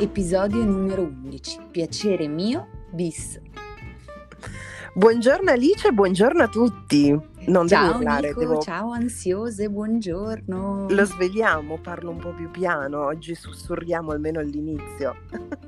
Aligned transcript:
episodio 0.00 0.62
numero 0.62 1.02
11. 1.02 1.68
Piacere 1.70 2.28
mio, 2.28 2.68
bis. 2.92 3.40
Buongiorno 4.92 5.50
Alice, 5.50 5.90
buongiorno 5.90 6.42
a 6.42 6.48
tutti. 6.48 7.18
Non 7.46 7.68
ciao 7.68 7.86
devo 7.86 7.98
urlare, 7.98 8.28
Nico, 8.28 8.40
devo... 8.40 8.60
ciao 8.60 8.90
ansiose, 8.90 9.68
buongiorno. 9.68 10.86
Lo 10.88 11.04
svegliamo, 11.04 11.78
parlo 11.78 12.10
un 12.10 12.18
po' 12.18 12.34
più 12.34 12.50
piano, 12.50 13.04
oggi 13.04 13.36
sussurriamo 13.36 14.10
almeno 14.10 14.40
all'inizio. 14.40 15.14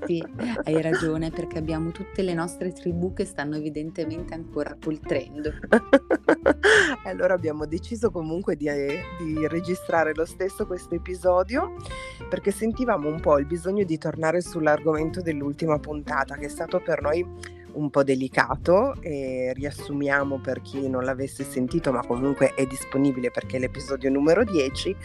Sì, 0.05 0.21
hai 0.65 0.83
ragione 0.83 1.30
perché 1.30 1.59
abbiamo 1.59 1.93
tutte 1.93 2.23
le 2.23 2.35
nostre 2.35 2.73
tribù 2.73 3.12
che 3.12 3.25
stanno 3.25 3.57
evidentemente 3.57 4.35
ancora 4.35 4.77
poltrendo. 4.77 5.53
allora 7.05 7.35
abbiamo 7.35 7.65
deciso 7.65 8.11
comunque 8.11 8.57
di, 8.57 8.69
di 9.19 9.47
registrare 9.47 10.15
lo 10.15 10.25
stesso 10.25 10.66
questo 10.66 10.97
episodio 10.97 11.77
perché 12.29 12.51
sentivamo 12.51 13.09
un 13.09 13.21
po' 13.21 13.38
il 13.38 13.47
bisogno 13.47 13.85
di 13.85 13.99
tornare 13.99 14.41
sull'argomento 14.41 15.21
dell'ultima 15.23 15.79
puntata 15.79 16.37
che 16.37 16.47
è 16.47 16.51
stato 16.51 16.80
per 16.80 17.02
noi 17.02 17.57
un 17.78 17.91
po' 17.91 18.02
delicato 18.02 18.95
e 19.00 19.52
riassumiamo 19.55 20.41
per 20.41 20.60
chi 20.60 20.88
non 20.88 21.05
l'avesse 21.05 21.45
sentito 21.45 21.92
ma 21.92 22.04
comunque 22.04 22.54
è 22.54 22.66
disponibile 22.66 23.30
perché 23.30 23.56
è 23.56 23.60
l'episodio 23.60 24.10
numero 24.10 24.45
10 24.45 24.96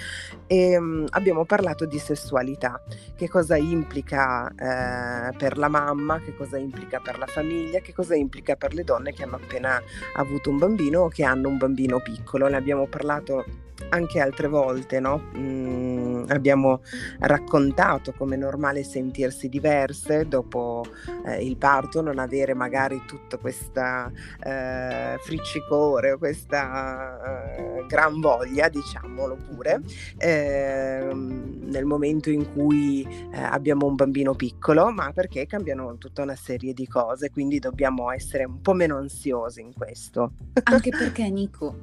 e 0.47 0.77
um, 0.77 1.05
abbiamo 1.11 1.45
parlato 1.45 1.85
di 1.85 1.99
sessualità, 1.99 2.81
che 3.15 3.29
cosa 3.29 3.55
implica 3.55 4.49
eh, 4.49 5.35
per 5.37 5.57
la 5.57 5.67
mamma, 5.67 6.19
che 6.19 6.35
cosa 6.35 6.57
implica 6.57 6.99
per 6.99 7.17
la 7.17 7.27
famiglia, 7.27 7.79
che 7.79 7.93
cosa 7.93 8.15
implica 8.15 8.55
per 8.55 8.73
le 8.73 8.83
donne 8.83 9.13
che 9.13 9.23
hanno 9.23 9.35
appena 9.35 9.81
avuto 10.15 10.49
un 10.49 10.57
bambino 10.57 11.01
o 11.01 11.07
che 11.09 11.23
hanno 11.23 11.47
un 11.47 11.57
bambino 11.57 11.99
piccolo. 11.99 12.47
Ne 12.47 12.57
abbiamo 12.57 12.87
parlato 12.87 13.45
anche 13.89 14.19
altre 14.19 14.47
volte, 14.47 14.99
no? 14.99 15.29
Mm, 15.37 16.25
abbiamo 16.29 16.81
raccontato 17.19 18.13
come 18.13 18.35
è 18.35 18.37
normale 18.37 18.83
sentirsi 18.83 19.49
diverse 19.49 20.27
dopo 20.27 20.83
eh, 21.25 21.43
il 21.43 21.57
parto, 21.57 22.01
non 22.01 22.19
avere 22.19 22.53
magari 22.53 23.01
tutta 23.05 23.37
questa 23.37 24.11
eh, 24.41 25.17
friccicore 25.19 26.17
questa 26.17 27.55
eh, 27.55 27.85
gran 27.87 28.19
voglia, 28.19 28.69
diciamolo 28.69 29.37
pure, 29.49 29.81
ehm, 30.17 31.59
nel 31.65 31.85
momento 31.85 32.29
in 32.29 32.51
cui 32.53 33.05
eh, 33.05 33.39
abbiamo 33.39 33.87
un 33.87 33.95
bambino 33.95 34.33
piccolo, 34.35 34.91
ma 34.91 35.11
perché 35.11 35.45
cambiano 35.45 35.97
tutta 35.97 36.21
una 36.23 36.35
serie 36.35 36.73
di 36.73 36.87
cose, 36.87 37.29
quindi 37.29 37.59
dobbiamo 37.59 38.11
essere 38.11 38.45
un 38.45 38.61
po' 38.61 38.73
meno 38.73 38.97
ansiosi 38.97 39.61
in 39.61 39.73
questo. 39.73 40.33
Anche 40.63 40.89
perché 40.89 41.29
Nico, 41.29 41.75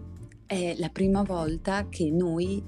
è 0.50 0.74
la 0.78 0.88
prima 0.88 1.22
volta 1.22 1.88
che 1.88 2.10
noi 2.10 2.60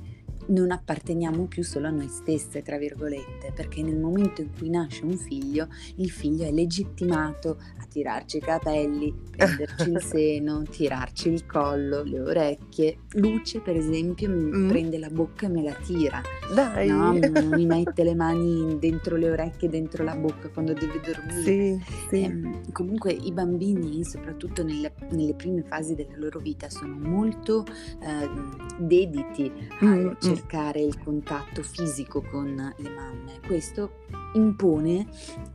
non 0.52 0.70
apparteniamo 0.70 1.46
più 1.46 1.64
solo 1.64 1.86
a 1.86 1.90
noi 1.90 2.08
stesse, 2.08 2.62
tra 2.62 2.76
virgolette, 2.76 3.52
perché 3.54 3.82
nel 3.82 3.98
momento 3.98 4.42
in 4.42 4.50
cui 4.56 4.68
nasce 4.68 5.04
un 5.04 5.16
figlio, 5.16 5.68
il 5.96 6.10
figlio 6.10 6.44
è 6.44 6.52
legittimato 6.52 7.58
a 7.80 7.86
tirarci 7.88 8.36
i 8.36 8.40
capelli, 8.40 9.14
prenderci 9.30 9.90
il 9.90 10.00
seno, 10.04 10.62
tirarci 10.62 11.30
il 11.30 11.46
collo, 11.46 12.02
le 12.02 12.20
orecchie. 12.20 12.98
Luce, 13.12 13.60
per 13.60 13.76
esempio, 13.76 14.28
mi 14.28 14.44
mm. 14.44 14.68
prende 14.68 14.98
la 14.98 15.08
bocca 15.08 15.46
e 15.46 15.48
me 15.48 15.62
la 15.62 15.74
tira. 15.74 16.20
Dai! 16.54 16.88
No? 16.88 17.12
mi 17.56 17.66
mette 17.66 18.04
le 18.04 18.14
mani 18.14 18.78
dentro 18.78 19.16
le 19.16 19.30
orecchie, 19.30 19.68
dentro 19.68 20.04
la 20.04 20.14
bocca 20.14 20.48
quando 20.50 20.74
deve 20.74 21.00
dormire. 21.00 21.42
Sì, 21.42 21.82
sì. 22.10 22.22
Ehm, 22.22 22.72
comunque 22.72 23.12
i 23.12 23.32
bambini, 23.32 24.04
soprattutto 24.04 24.62
nelle, 24.62 24.92
nelle, 25.10 25.34
prime 25.34 25.62
fasi 25.62 25.94
della 25.94 26.16
loro 26.16 26.40
vita, 26.40 26.68
sono 26.68 26.94
molto 26.98 27.64
eh, 28.00 28.28
dediti 28.78 29.50
a 29.80 29.84
mm, 29.86 30.06
mm 30.06 30.41
cercare 30.42 30.80
il 30.80 30.98
contatto 31.02 31.62
fisico 31.62 32.22
con 32.22 32.74
le 32.76 32.90
mamme. 32.90 33.40
Questo 33.46 34.00
impone 34.34 35.06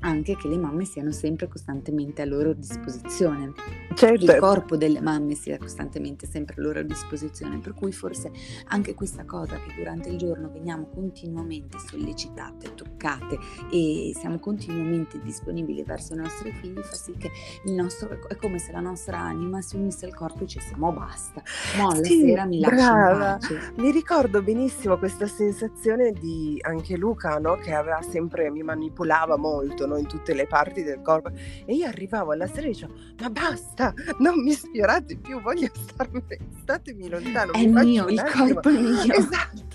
anche 0.01 0.35
che 0.35 0.47
le 0.47 0.57
mamme 0.57 0.85
siano 0.85 1.11
sempre 1.11 1.47
costantemente 1.47 2.21
a 2.21 2.25
loro 2.25 2.53
disposizione. 2.53 3.53
Certo. 3.95 4.23
Il 4.31 4.37
corpo 4.37 4.77
delle 4.77 5.01
mamme 5.01 5.33
sia 5.33 5.57
costantemente 5.57 6.27
sempre 6.27 6.55
a 6.59 6.61
loro 6.61 6.83
disposizione, 6.83 7.57
per 7.57 7.73
cui 7.73 7.91
forse 7.91 8.31
anche 8.67 8.93
questa 8.93 9.25
cosa 9.25 9.55
che 9.55 9.73
durante 9.75 10.09
il 10.09 10.17
giorno 10.17 10.49
veniamo 10.51 10.87
continuamente 10.93 11.79
sollecitate, 11.79 12.75
toccate 12.75 13.39
e 13.71 14.11
siamo 14.15 14.37
continuamente 14.39 15.19
disponibili 15.19 15.83
verso 15.83 16.13
i 16.13 16.17
nostri 16.17 16.51
figli 16.51 16.79
fa 16.79 16.95
sì 16.95 17.13
che 17.17 17.31
il 17.65 17.73
nostro 17.73 18.27
è 18.27 18.35
come 18.35 18.59
se 18.59 18.71
la 18.71 18.79
nostra 18.79 19.17
anima 19.19 19.61
si 19.61 19.75
unisse 19.75 20.05
al 20.05 20.13
corpo 20.13 20.37
e 20.39 20.45
dicesse 20.45 20.75
"Mo 20.75 20.91
basta, 20.91 21.41
mo 21.77 21.95
sì, 22.03 22.19
sera 22.19 22.45
mi 22.45 22.59
lasci 22.59 22.75
brava. 22.75 23.33
in 23.33 23.39
pace". 23.39 23.73
Mi 23.77 23.91
ricordo 23.91 24.41
benissimo 24.43 24.65
questa 24.97 25.27
sensazione 25.27 26.11
di 26.11 26.57
anche 26.61 26.97
Luca, 26.97 27.37
no? 27.37 27.55
che 27.55 27.73
aveva 27.73 28.01
sempre 28.01 28.49
mi 28.49 28.61
manipolava 28.63 29.37
molto 29.37 29.85
no? 29.85 29.97
in 29.97 30.07
tutte 30.07 30.33
le 30.33 30.47
parti 30.47 30.83
del 30.83 31.01
corpo 31.01 31.29
e 31.65 31.73
io 31.73 31.87
arrivavo 31.87 32.31
alla 32.31 32.47
sera 32.47 32.67
e 32.67 32.71
dicevo 32.71 32.93
ma 33.19 33.29
basta, 33.29 33.93
non 34.19 34.41
mi 34.41 34.51
sfiorate 34.51 35.17
più, 35.17 35.41
voglio 35.41 35.69
starmene, 35.73 36.37
statemi 36.61 37.09
lontano. 37.09 37.53
È 37.53 37.65
mio, 37.65 38.07
il 38.07 38.23
corpo 38.23 38.69
è 38.69 38.79
mio. 38.79 39.13
Esatto. 39.17 39.65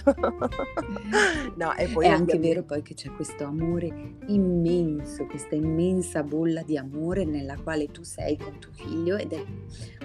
no, 1.55 1.77
e 1.77 1.89
poi 1.89 2.07
è 2.07 2.09
anche 2.09 2.39
vero 2.39 2.65
poi 2.65 2.83
che 2.83 2.95
c'è 2.95 3.11
questo 3.13 3.45
amore 3.45 4.17
immenso, 4.27 5.27
questa 5.27 5.55
immensa 5.55 6.23
bolla 6.25 6.63
di 6.63 6.77
amore 6.77 7.25
nella 7.25 7.57
quale 7.57 7.89
tu 7.91 8.03
sei 8.03 8.37
con 8.37 8.59
tuo 8.59 8.73
figlio 8.73 9.17
ed 9.17 9.33
è 9.33 9.45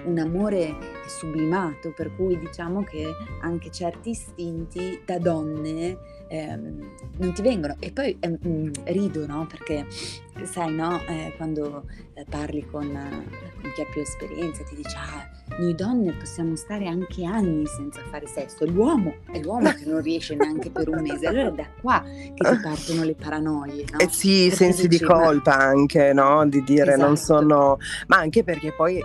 un 0.04 0.18
amore 0.18 0.76
sublimato, 1.06 1.92
per 1.92 2.14
cui 2.14 2.38
diciamo 2.38 2.82
che 2.84 3.10
anche 3.42 3.70
certi 3.70 4.10
istinti 4.10 4.77
da 5.04 5.18
donne 5.18 6.16
ehm, 6.28 6.90
non 7.16 7.32
ti 7.32 7.42
vengono. 7.42 7.76
E 7.80 7.90
poi 7.90 8.16
ehm, 8.20 8.70
rido, 8.84 9.26
no? 9.26 9.46
Perché 9.46 9.86
sai, 10.44 10.72
no? 10.72 11.00
Eh, 11.08 11.34
quando 11.36 11.84
eh, 12.14 12.24
parli 12.28 12.64
con, 12.70 12.86
con, 12.90 13.72
chi 13.74 13.80
ha 13.80 13.86
più 13.90 14.00
esperienza, 14.00 14.62
ti 14.62 14.76
dice, 14.76 14.96
ah, 14.96 15.28
noi 15.58 15.74
donne 15.74 16.12
possiamo 16.12 16.54
stare 16.54 16.86
anche 16.86 17.24
anni 17.24 17.66
senza 17.66 18.00
fare 18.10 18.26
sesso. 18.26 18.64
L'uomo 18.66 19.16
è 19.32 19.40
l'uomo 19.40 19.72
che 19.72 19.84
non 19.84 20.00
riesce 20.00 20.36
neanche 20.36 20.70
per 20.70 20.88
un 20.88 21.00
mese. 21.00 21.26
Allora 21.26 21.48
è 21.48 21.52
da 21.52 21.66
qua 21.80 22.02
che 22.04 22.32
ti 22.34 22.60
partono 22.62 23.04
le 23.04 23.14
paranoie, 23.14 23.84
no? 23.90 23.98
Eh 23.98 24.08
sì, 24.10 24.50
sensi 24.50 24.86
dici, 24.86 25.02
di 25.02 25.10
colpa 25.10 25.56
ma... 25.56 25.64
anche, 25.64 26.12
no? 26.12 26.46
Di 26.46 26.62
dire 26.62 26.92
esatto. 26.92 27.06
non 27.06 27.16
sono... 27.16 27.78
Ma 28.06 28.18
anche 28.18 28.44
perché 28.44 28.72
poi 28.72 29.02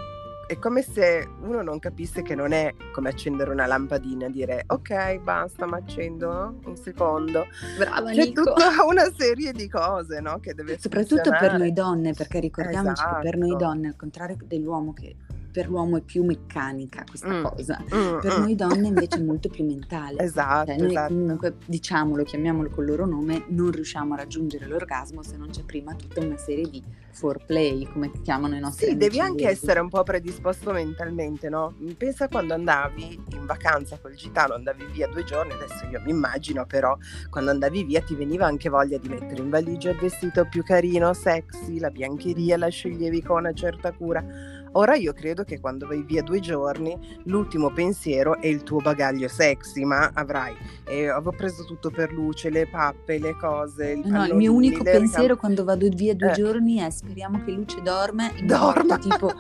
è 0.53 0.59
come 0.59 0.81
se 0.81 1.27
uno 1.41 1.61
non 1.61 1.79
capisse 1.79 2.21
che 2.21 2.35
non 2.35 2.51
è 2.51 2.73
come 2.91 3.09
accendere 3.09 3.51
una 3.51 3.65
lampadina, 3.65 4.29
dire 4.29 4.63
ok, 4.67 5.19
basta, 5.19 5.65
ma 5.65 5.77
accendo 5.77 6.59
un 6.65 6.75
secondo. 6.75 7.45
Brava 7.77 8.11
C'è 8.11 8.25
Nico. 8.25 8.43
tutta 8.43 8.69
una 8.87 9.11
serie 9.15 9.51
di 9.51 9.67
cose, 9.67 10.19
no? 10.19 10.39
Che 10.39 10.53
deve 10.53 10.77
Soprattutto 10.79 11.31
per 11.31 11.57
noi 11.57 11.73
donne, 11.73 12.13
perché 12.13 12.39
ricordiamoci 12.39 13.01
esatto. 13.01 13.15
che 13.15 13.29
per 13.29 13.37
noi 13.37 13.49
esatto. 13.49 13.63
donne, 13.65 13.87
al 13.87 13.95
contrario 13.95 14.37
dell'uomo 14.45 14.93
che 14.93 15.15
per 15.53 15.69
l'uomo 15.69 15.97
è 15.97 16.01
più 16.01 16.23
meccanica 16.23 17.03
questa 17.07 17.29
mm. 17.29 17.43
cosa, 17.43 17.79
mm, 17.83 18.19
per 18.19 18.39
mm. 18.39 18.41
noi 18.41 18.55
donne 18.55 18.87
invece 18.89 19.19
è 19.19 19.21
molto 19.21 19.49
più 19.49 19.63
mentale. 19.63 20.21
Esatto, 20.21 20.71
cioè, 20.71 20.77
noi 20.77 20.89
esatto. 20.89 21.13
comunque, 21.13 21.55
diciamolo, 21.65 22.23
chiamiamolo 22.23 22.69
col 22.69 22.85
loro 22.85 23.05
nome, 23.05 23.45
non 23.49 23.71
riusciamo 23.71 24.15
a 24.15 24.17
raggiungere 24.17 24.65
l'orgasmo 24.65 25.21
se 25.21 25.37
non 25.37 25.49
c'è 25.51 25.63
prima 25.63 25.93
tutta 25.93 26.21
una 26.21 26.37
serie 26.37 26.67
di 26.67 26.83
foreplay, 27.11 27.87
come 27.91 28.11
chiamano 28.23 28.55
i 28.55 28.59
nostri 28.59 28.87
Sì, 28.87 28.97
devi 28.97 29.19
anche 29.19 29.47
essere 29.47 29.79
un 29.79 29.89
po' 29.89 30.01
predisposto 30.01 30.71
mentalmente, 30.71 31.47
no? 31.47 31.75
Pensa 31.95 32.27
quando 32.27 32.55
andavi 32.55 33.23
in 33.33 33.45
vacanza 33.45 33.99
col 34.01 34.15
gitano, 34.15 34.55
andavi 34.55 34.85
via 34.87 35.07
due 35.07 35.23
giorni, 35.23 35.53
adesso 35.53 35.85
io 35.85 36.01
mi 36.01 36.09
immagino 36.09 36.65
però 36.65 36.97
quando 37.29 37.51
andavi 37.51 37.83
via 37.83 38.01
ti 38.01 38.15
veniva 38.15 38.47
anche 38.47 38.69
voglia 38.69 38.97
di 38.97 39.07
mettere 39.07 39.41
in 39.41 39.51
valigia 39.51 39.91
il 39.91 39.97
vestito 39.97 40.45
più 40.45 40.63
carino, 40.63 41.13
sexy, 41.13 41.77
la 41.77 41.91
biancheria 41.91 42.57
la 42.57 42.69
sceglievi 42.69 43.21
con 43.21 43.37
una 43.37 43.53
certa 43.53 43.91
cura 43.91 44.23
Ora 44.73 44.95
io 44.95 45.13
credo 45.13 45.43
che 45.43 45.59
quando 45.59 45.85
vai 45.87 46.03
via 46.03 46.23
due 46.23 46.39
giorni 46.39 46.97
l'ultimo 47.25 47.71
pensiero 47.71 48.39
è 48.39 48.47
il 48.47 48.63
tuo 48.63 48.79
bagaglio 48.79 49.27
sexy, 49.27 49.83
ma 49.83 50.11
avrai, 50.13 50.55
eh, 50.85 51.09
avevo 51.09 51.31
preso 51.31 51.63
tutto 51.65 51.91
per 51.91 52.11
luce, 52.11 52.49
le 52.49 52.67
pappe, 52.67 53.19
le 53.19 53.35
cose. 53.35 53.91
Il, 53.91 54.07
no, 54.07 54.25
il 54.25 54.35
mio 54.35 54.53
unico 54.53 54.83
pensiero 54.83 55.37
quando 55.37 55.63
vado 55.63 55.87
via 55.89 56.15
due 56.15 56.31
eh. 56.31 56.33
giorni 56.33 56.77
è 56.77 56.89
speriamo 56.89 57.43
che 57.43 57.51
Luce 57.51 57.81
dorme, 57.81 58.33
dorma 58.45 58.97
tipo 58.97 59.31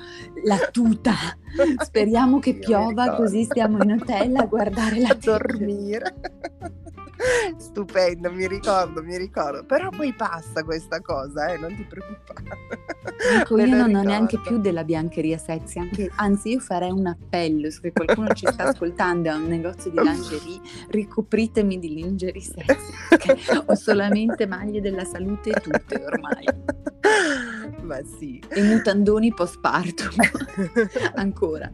la 0.43 0.57
tuta. 0.71 1.13
Speriamo 1.83 2.39
che 2.39 2.55
piova 2.55 3.15
così 3.15 3.43
stiamo 3.43 3.81
in 3.83 3.91
hotel 3.91 4.35
a 4.35 4.45
guardare 4.45 4.99
la 4.99 5.09
a 5.09 5.17
dormire. 5.19 6.15
Stupendo, 7.57 8.31
mi 8.31 8.47
ricordo, 8.47 9.01
mi 9.03 9.17
ricordo. 9.17 9.63
Però 9.65 9.89
poi 9.89 10.13
passa 10.13 10.63
questa 10.63 11.01
cosa, 11.01 11.47
eh, 11.47 11.57
non 11.57 11.75
ti 11.75 11.83
preoccupare. 11.83 12.43
Ecco, 13.39 13.57
io 13.59 13.75
non 13.75 13.93
ho 13.95 14.01
neanche 14.01 14.39
più 14.39 14.59
della 14.59 14.83
biancheria 14.83 15.37
sexy, 15.37 15.79
anche, 15.79 16.11
anzi 16.15 16.49
io 16.49 16.59
farei 16.59 16.91
un 16.91 17.07
appello, 17.07 17.69
se 17.69 17.91
qualcuno 17.91 18.33
ci 18.33 18.47
sta 18.51 18.65
ascoltando 18.69 19.29
a 19.29 19.35
un 19.35 19.47
negozio 19.47 19.91
di 19.91 19.99
lingerie, 19.99 20.59
ricopritemi 20.89 21.79
di 21.79 21.93
lingerie 21.93 22.41
sexy, 22.41 22.93
perché 23.09 23.37
ho 23.65 23.75
solamente 23.75 24.45
maglie 24.45 24.81
della 24.81 25.05
salute 25.05 25.51
tutte 25.51 26.03
ormai. 26.03 26.45
Ma 27.81 27.99
sì. 28.17 28.41
E 28.47 28.63
mutandoni 28.63 29.33
postpartum. 29.33 30.15
Ancora. 31.15 31.69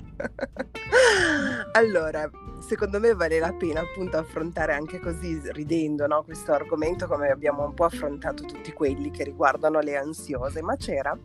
Allora, 1.73 2.29
secondo 2.59 2.99
me 2.99 3.13
vale 3.13 3.39
la 3.39 3.53
pena 3.53 3.81
appunto 3.81 4.17
affrontare 4.17 4.73
anche 4.73 4.99
così, 4.99 5.39
ridendo, 5.51 6.07
no, 6.07 6.23
questo 6.23 6.51
argomento 6.51 7.07
come 7.07 7.29
abbiamo 7.29 7.63
un 7.63 7.73
po' 7.73 7.85
affrontato 7.85 8.43
tutti 8.43 8.73
quelli 8.73 9.11
che 9.11 9.23
riguardano 9.23 9.79
le 9.79 9.97
ansiose, 9.97 10.61
ma 10.61 10.75
c'era 10.75 11.17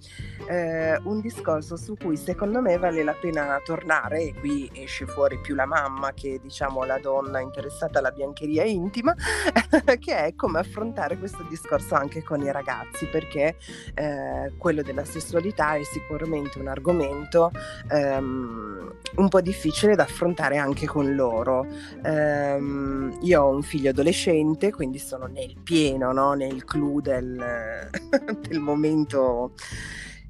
eh, 0.48 0.98
un 1.04 1.20
discorso 1.20 1.76
su 1.76 1.96
cui 1.96 2.16
secondo 2.16 2.60
me 2.60 2.78
vale 2.78 3.02
la 3.02 3.14
pena 3.18 3.60
tornare 3.64 4.22
e 4.22 4.34
qui 4.34 4.70
esce 4.74 5.06
fuori 5.06 5.38
più 5.40 5.54
la 5.54 5.66
mamma 5.66 6.12
che 6.12 6.38
diciamo 6.40 6.84
la 6.84 6.98
donna 6.98 7.40
interessata 7.40 7.98
alla 7.98 8.10
biancheria 8.10 8.64
intima, 8.64 9.14
che 9.98 10.16
è 10.16 10.34
come 10.34 10.58
affrontare 10.58 11.18
questo 11.18 11.44
discorso 11.48 11.94
anche 11.94 12.22
con 12.22 12.40
i 12.42 12.52
ragazzi, 12.52 13.06
perché 13.06 13.56
eh, 13.94 14.52
quello 14.56 14.82
della 14.82 15.04
sessualità 15.04 15.74
è 15.74 15.82
sicuramente 15.82 16.58
un 16.58 16.68
argomento 16.68 17.50
ehm, 17.90 18.94
un 19.16 19.28
po' 19.28 19.40
difficile 19.40 19.94
da 19.94 20.04
affrontare 20.04 20.56
anche 20.56 20.86
con 20.86 21.14
loro. 21.14 21.23
Um, 21.26 23.18
io 23.22 23.42
ho 23.42 23.54
un 23.54 23.62
figlio 23.62 23.90
adolescente, 23.90 24.72
quindi 24.72 24.98
sono 24.98 25.26
nel 25.26 25.56
pieno, 25.62 26.12
no? 26.12 26.34
nel 26.34 26.64
clou 26.64 27.00
del, 27.00 27.88
del 28.48 28.60
momento 28.60 29.52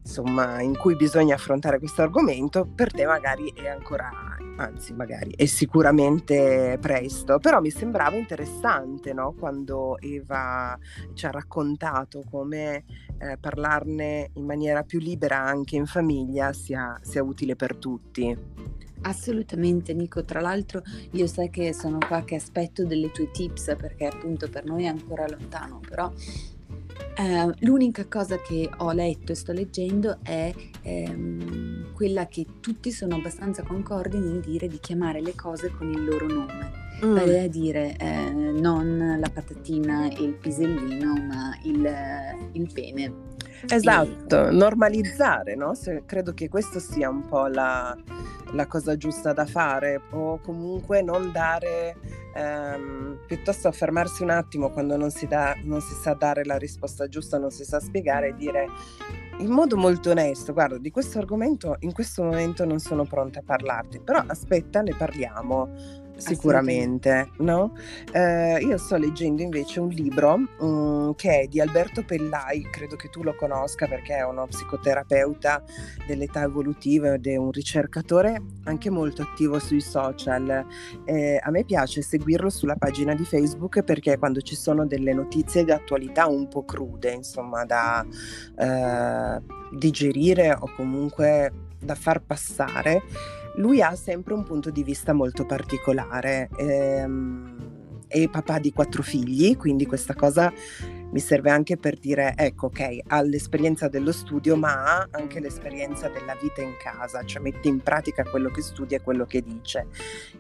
insomma, 0.05 0.61
in 0.61 0.77
cui 0.77 0.97
bisogna 0.97 1.35
affrontare 1.35 1.79
questo 1.79 2.03
argomento, 2.03 2.67
per 2.67 2.93
te 2.93 3.07
magari 3.07 3.53
è 3.55 3.69
ancora, 3.69 4.11
anzi 4.57 4.93
magari 4.93 5.33
è 5.35 5.47
sicuramente 5.47 6.77
presto, 6.81 7.39
però 7.39 7.61
mi 7.61 7.71
sembrava 7.71 8.17
interessante 8.17 9.15
no? 9.15 9.33
quando 9.33 9.99
Eva 10.01 10.79
ci 11.15 11.25
ha 11.27 11.31
raccontato 11.31 12.23
come 12.31 12.85
eh, 13.19 13.39
parlarne 13.39 14.31
in 14.35 14.45
maniera 14.45 14.83
più 14.83 14.99
libera 14.99 15.39
anche 15.39 15.77
in 15.77 15.87
famiglia 15.87 16.53
sia, 16.53 16.99
sia 17.03 17.23
utile 17.23 17.57
per 17.57 17.77
tutti. 17.77 18.83
Assolutamente 19.07 19.93
Nico, 19.93 20.25
tra 20.25 20.41
l'altro 20.41 20.83
io 21.11 21.27
sai 21.27 21.51
che 21.51 21.75
sono 21.75 21.99
qua 21.99 22.25
che 22.25 22.37
aspetto 22.37 22.85
delle 22.85 23.11
tue 23.11 23.31
tips 23.31 23.77
perché 23.79 24.07
appunto 24.07 24.49
per 24.49 24.65
noi 24.65 24.85
è 24.85 24.87
ancora 24.87 25.27
lontano, 25.29 25.81
però 25.87 26.11
eh, 27.17 27.55
l'unica 27.61 28.07
cosa 28.07 28.39
che 28.39 28.69
ho 28.79 28.93
letto 28.93 29.33
e 29.33 29.35
sto 29.35 29.53
leggendo 29.53 30.19
è 30.23 30.53
ehm, 30.83 31.93
quella 31.93 32.27
che 32.27 32.47
tutti 32.61 32.91
sono 32.91 33.17
abbastanza 33.17 33.63
concordi 33.63 34.19
nel 34.19 34.41
dire 34.41 34.67
di 34.69 34.79
chiamare 34.81 35.21
le 35.21 35.35
cose 35.35 35.71
con 35.71 35.91
il 35.91 36.03
loro 36.05 36.27
nome, 36.27 36.71
mm. 37.05 37.15
vale 37.15 37.43
a 37.43 37.49
dire 37.49 37.97
eh, 37.99 38.31
non 38.33 39.17
la 39.21 39.29
patatina 39.29 40.09
e 40.09 40.23
il 40.23 40.35
pisellino 40.35 41.15
ma 41.15 41.57
il, 41.65 41.89
il 42.53 42.73
pene. 42.73 43.33
Esatto, 43.69 44.49
e... 44.49 44.51
normalizzare, 44.51 45.55
no? 45.55 45.75
Se, 45.75 46.03
credo 46.07 46.33
che 46.35 46.49
questo 46.49 46.79
sia 46.79 47.09
un 47.09 47.27
po' 47.27 47.47
la, 47.47 47.97
la 48.53 48.67
cosa 48.67 48.97
giusta 48.97 49.33
da 49.33 49.47
fare 49.47 50.01
o 50.11 50.39
comunque 50.41 51.03
non 51.03 51.33
dare, 51.33 51.97
ehm, 52.35 53.21
piuttosto 53.27 53.71
fermarsi 53.73 54.23
un 54.23 54.31
attimo 54.31 54.71
quando 54.71 54.97
non 54.97 55.11
si, 55.11 55.27
da, 55.27 55.55
non 55.63 55.81
si 55.81 55.95
sa 55.95 56.15
dare 56.15 56.45
la 56.45 56.57
risposta 56.57 57.09
giusta, 57.09 57.39
non 57.39 57.51
si 57.51 57.65
sa 57.65 57.81
spiegare 57.81 58.29
e 58.29 58.35
dire 58.35 58.67
in 59.39 59.51
modo 59.51 59.77
molto 59.77 60.11
onesto, 60.11 60.53
guarda, 60.53 60.79
di 60.79 60.91
questo 60.91 61.19
argomento 61.19 61.77
in 61.81 61.93
questo 61.93 62.23
momento 62.23 62.65
non 62.65 62.79
sono 62.79 63.05
pronta 63.05 63.41
a 63.41 63.43
parlarti, 63.45 63.99
però 63.99 64.23
aspetta, 64.27 64.81
ne 64.81 64.95
parliamo 64.95 66.03
sicuramente, 66.25 67.31
no? 67.39 67.77
Eh, 68.13 68.59
io 68.61 68.79
sto 68.79 68.97
leggendo 68.97 69.43
invece 69.43 69.81
un 69.81 69.89
libro 69.89 70.39
um, 70.59 71.15
che 71.15 71.41
è 71.41 71.47
di 71.47 71.61
Alberto 71.61 72.05
Pellai, 72.05 72.69
credo 72.71 72.97
che 72.97 73.09
tu 73.11 73.23
lo 73.23 73.35
conosca 73.35 73.87
perché 73.87 74.17
è 74.17 74.25
uno 74.25 74.47
psicoterapeuta 74.47 75.63
dell'età 76.07 76.43
evolutiva 76.43 77.15
ed 77.15 77.27
è 77.27 77.37
un 77.37 77.51
ricercatore 77.51 78.41
anche 78.65 78.91
molto 78.91 79.23
attivo 79.23 79.59
sui 79.59 79.81
social. 79.81 80.67
Eh, 81.05 81.39
a 81.43 81.51
me 81.51 81.65
piace 81.65 82.03
seguirlo 82.03 82.51
sulla 82.51 82.77
pagina 82.77 83.15
di 83.15 83.25
Facebook 83.25 83.83
perché 83.83 84.19
quando 84.19 84.41
ci 84.41 84.57
sono 84.57 84.87
delle 84.87 85.13
notizie 85.13 85.65
di 85.65 85.71
attualità 85.71 86.27
un 86.27 86.49
po' 86.49 86.65
crude, 86.65 87.13
insomma, 87.13 87.65
da 87.65 88.05
eh, 88.59 89.43
digerire 89.77 90.57
o 90.59 90.73
comunque 90.75 91.53
da 91.85 91.95
far 91.95 92.23
passare, 92.23 93.03
lui 93.57 93.83
ha 93.83 93.95
sempre 93.95 94.35
un 94.35 94.43
punto 94.43 94.71
di 94.71 94.83
vista 94.83 95.13
molto 95.13 95.45
particolare. 95.45 96.49
Ehm, 96.57 97.73
è 98.07 98.29
papà 98.29 98.59
di 98.59 98.73
quattro 98.73 99.03
figli, 99.03 99.57
quindi 99.57 99.87
questa 99.87 100.15
cosa 100.15 100.53
mi 101.15 101.21
serve 101.21 101.51
anche 101.51 101.77
per 101.77 101.99
dire, 101.99 102.35
ecco, 102.37 102.67
ok, 102.67 102.99
ha 103.07 103.23
l'esperienza 103.23 103.89
dello 103.89 104.11
studio, 104.11 104.57
ma 104.57 104.85
ha 104.85 105.09
anche 105.13 105.39
l'esperienza 105.39 106.09
della 106.09 106.37
vita 106.41 106.61
in 106.61 106.75
casa, 106.77 107.25
cioè 107.25 107.41
mette 107.41 107.69
in 107.69 107.81
pratica 107.81 108.25
quello 108.25 108.51
che 108.51 108.63
studia 108.63 108.97
e 108.97 109.01
quello 109.01 109.25
che 109.25 109.41
dice, 109.41 109.87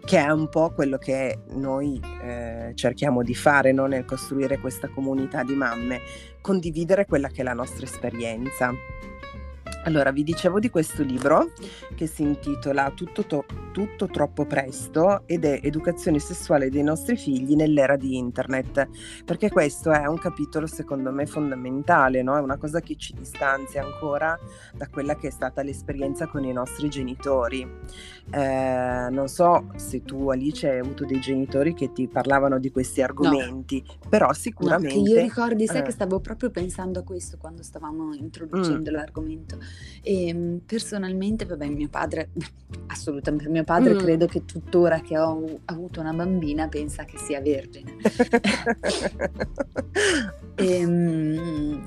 che 0.05 0.19
è 0.19 0.31
un 0.31 0.49
po' 0.49 0.72
quello 0.72 0.99
che 0.99 1.38
noi 1.50 2.00
eh, 2.22 2.72
cerchiamo 2.75 3.22
di 3.22 3.37
fare 3.37 3.70
no? 3.70 3.87
nel 3.87 4.05
costruire 4.05 4.58
questa 4.58 4.88
comunità 4.88 5.44
di 5.44 5.55
mamme, 5.55 6.00
condividere 6.40 7.06
quella 7.06 7.28
che 7.28 7.43
è 7.43 7.44
la 7.44 7.55
nostra 7.55 7.84
esperienza. 7.84 8.72
Allora, 9.84 10.12
vi 10.12 10.22
dicevo 10.22 10.58
di 10.58 10.70
questo 10.70 11.02
libro 11.02 11.52
che 11.94 12.06
si 12.06 12.22
intitola 12.22 12.90
Tutto, 12.94 13.25
to- 13.26 13.44
Tutto, 13.72 14.06
troppo 14.06 14.46
presto 14.46 15.22
ed 15.26 15.44
è 15.44 15.61
Educazione 15.62 16.19
sessuale 16.19 16.70
dei 16.70 16.82
nostri 16.82 17.16
figli 17.16 17.55
nell'era 17.55 17.96
di 17.96 18.16
internet, 18.16 18.88
perché 19.25 19.50
questo 19.50 19.90
è 19.90 20.06
un 20.06 20.19
capitolo 20.19 20.66
secondo 20.66 21.11
me 21.12 21.26
fondamentale, 21.26 22.22
no? 22.22 22.37
è 22.37 22.40
una 22.40 22.56
cosa 22.56 22.81
che 22.81 22.96
ci 22.96 23.14
distanzia 23.14 23.82
ancora 23.82 24.38
da 24.75 24.88
quella 24.88 25.16
che 25.16 25.28
è 25.28 25.31
stata 25.31 25.62
l'esperienza 25.62 26.26
con 26.26 26.44
i 26.44 26.52
nostri 26.52 26.88
genitori. 26.88 27.67
Eh, 28.31 29.08
non 29.10 29.28
so 29.28 29.67
se 29.76 30.02
tu 30.02 30.31
Alice 30.31 30.69
hai 30.69 30.78
avuto 30.78 31.05
dei 31.05 31.20
genitori 31.20 31.75
che 31.75 31.93
ti 31.93 32.08
parlavano 32.08 32.58
di 32.58 32.70
questi 32.70 33.02
argomenti, 33.02 33.84
no. 33.87 34.08
però 34.08 34.32
sicuramente... 34.32 34.96
No, 34.96 35.17
io 35.17 35.20
ricordi, 35.20 35.67
sai 35.67 35.78
eh. 35.78 35.82
che 35.82 35.90
stavo 35.90 36.20
proprio 36.20 36.50
pensando 36.50 37.00
a 37.00 37.02
questo 37.02 37.37
quando 37.37 37.62
stavamo 37.62 38.14
introducendo 38.14 38.90
mm. 38.90 38.94
l'argomento 38.94 39.54
e 40.03 40.29
ehm, 40.29 40.61
personalmente, 40.67 41.47
vabbè, 41.47 41.67
mio 41.69 41.89
padre, 41.89 42.29
assolutamente, 42.89 43.49
mio 43.49 43.65
padre 43.65 43.95
mm. 43.95 43.99
credo 43.99 44.27
che 44.27 44.45
tuttora 44.45 45.01
che 45.01 45.19
ho 45.19 45.61
avuto 45.65 46.01
una 46.01 46.12
bambina 46.12 46.69
pensa 46.69 47.05
che 47.05 47.19
sia 47.19 47.41
vergine. 47.41 47.97
e, 50.55 50.77
ehm, 50.79 51.85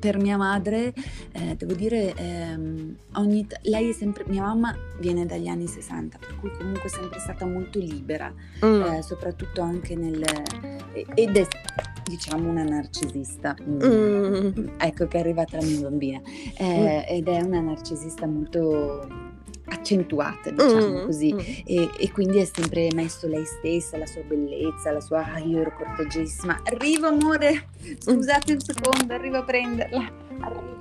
per 0.00 0.16
mia 0.16 0.38
madre, 0.38 0.94
eh, 1.32 1.54
devo 1.56 1.74
dire, 1.74 2.14
ehm, 2.14 2.96
ogni 3.16 3.46
lei 3.64 3.90
è 3.90 3.92
sempre, 3.92 4.24
mia 4.26 4.42
mamma 4.42 4.74
viene 4.98 5.26
dagli 5.26 5.46
anni 5.46 5.66
60, 5.66 6.16
per 6.16 6.36
cui 6.40 6.50
comunque 6.56 6.84
è 6.84 6.88
sempre 6.88 7.20
stata 7.20 7.44
molto 7.44 7.78
libera, 7.78 8.32
mm. 8.64 8.82
eh, 8.82 9.02
soprattutto 9.02 9.60
anche 9.60 9.94
nel... 9.94 10.22
ed 11.14 11.36
è 11.36 11.46
diciamo 12.10 12.50
una 12.50 12.64
narcisista, 12.64 13.56
mm. 13.62 13.82
Mm. 13.84 14.68
ecco 14.78 15.06
che 15.06 15.16
è 15.16 15.20
arrivata 15.20 15.58
la 15.58 15.64
mia 15.64 15.80
bambina, 15.82 16.20
eh, 16.58 17.04
ed 17.08 17.28
è 17.28 17.40
una 17.40 17.60
narcisista 17.60 18.26
molto 18.26 19.06
accentuata, 19.66 20.50
diciamo 20.50 21.02
mm, 21.02 21.04
così, 21.04 21.32
mm. 21.32 21.38
E, 21.64 21.90
e, 21.96 22.10
quindi 22.10 22.38
è 22.38 22.44
sempre 22.44 22.88
messo 22.94 23.28
lei 23.28 23.44
stessa, 23.44 23.96
la 23.96 24.06
sua 24.06 24.22
bellezza, 24.22 24.90
la 24.90 25.00
sua, 25.00 25.24
ah, 25.24 25.38
io 25.38 25.60
ero 25.60 25.72
cortegissima, 25.72 26.60
arrivo 26.64 27.06
amore, 27.06 27.68
scusate 27.98 28.54
un 28.54 28.60
secondo, 28.60 29.14
arrivo 29.14 29.38
a 29.38 29.44
prenderla, 29.44 30.12
arrivo. 30.40 30.79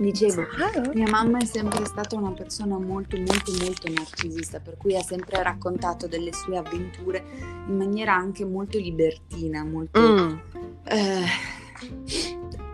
Dicevo, 0.00 0.46
mia 0.94 1.10
mamma 1.10 1.36
è 1.36 1.44
sempre 1.44 1.84
stata 1.84 2.16
una 2.16 2.32
persona 2.32 2.78
molto, 2.78 3.18
molto, 3.18 3.52
molto 3.60 3.92
narcisista, 3.92 4.58
per 4.58 4.78
cui 4.78 4.96
ha 4.96 5.02
sempre 5.02 5.42
raccontato 5.42 6.08
delle 6.08 6.32
sue 6.32 6.56
avventure 6.56 7.22
in 7.66 7.76
maniera 7.76 8.14
anche 8.14 8.46
molto 8.46 8.78
libertina, 8.78 9.62
molto... 9.62 10.00
Mm. 10.00 10.38
Eh, 10.84 11.26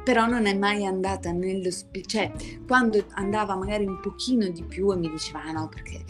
però 0.04 0.26
non 0.26 0.47
è 0.47 0.56
mai 0.56 0.87
andata 0.87 1.33
nello 1.33 1.73
spirito, 1.73 2.11
cioè 2.11 2.33
quando 2.64 3.04
andava 3.14 3.56
magari 3.56 3.85
un 3.87 3.99
pochino 3.99 4.49
di 4.49 4.62
più 4.62 4.92
e 4.92 4.97
mi 4.97 5.11
diceva 5.11 5.42
ah 5.42 5.50
no 5.50 5.68
perché 5.68 6.04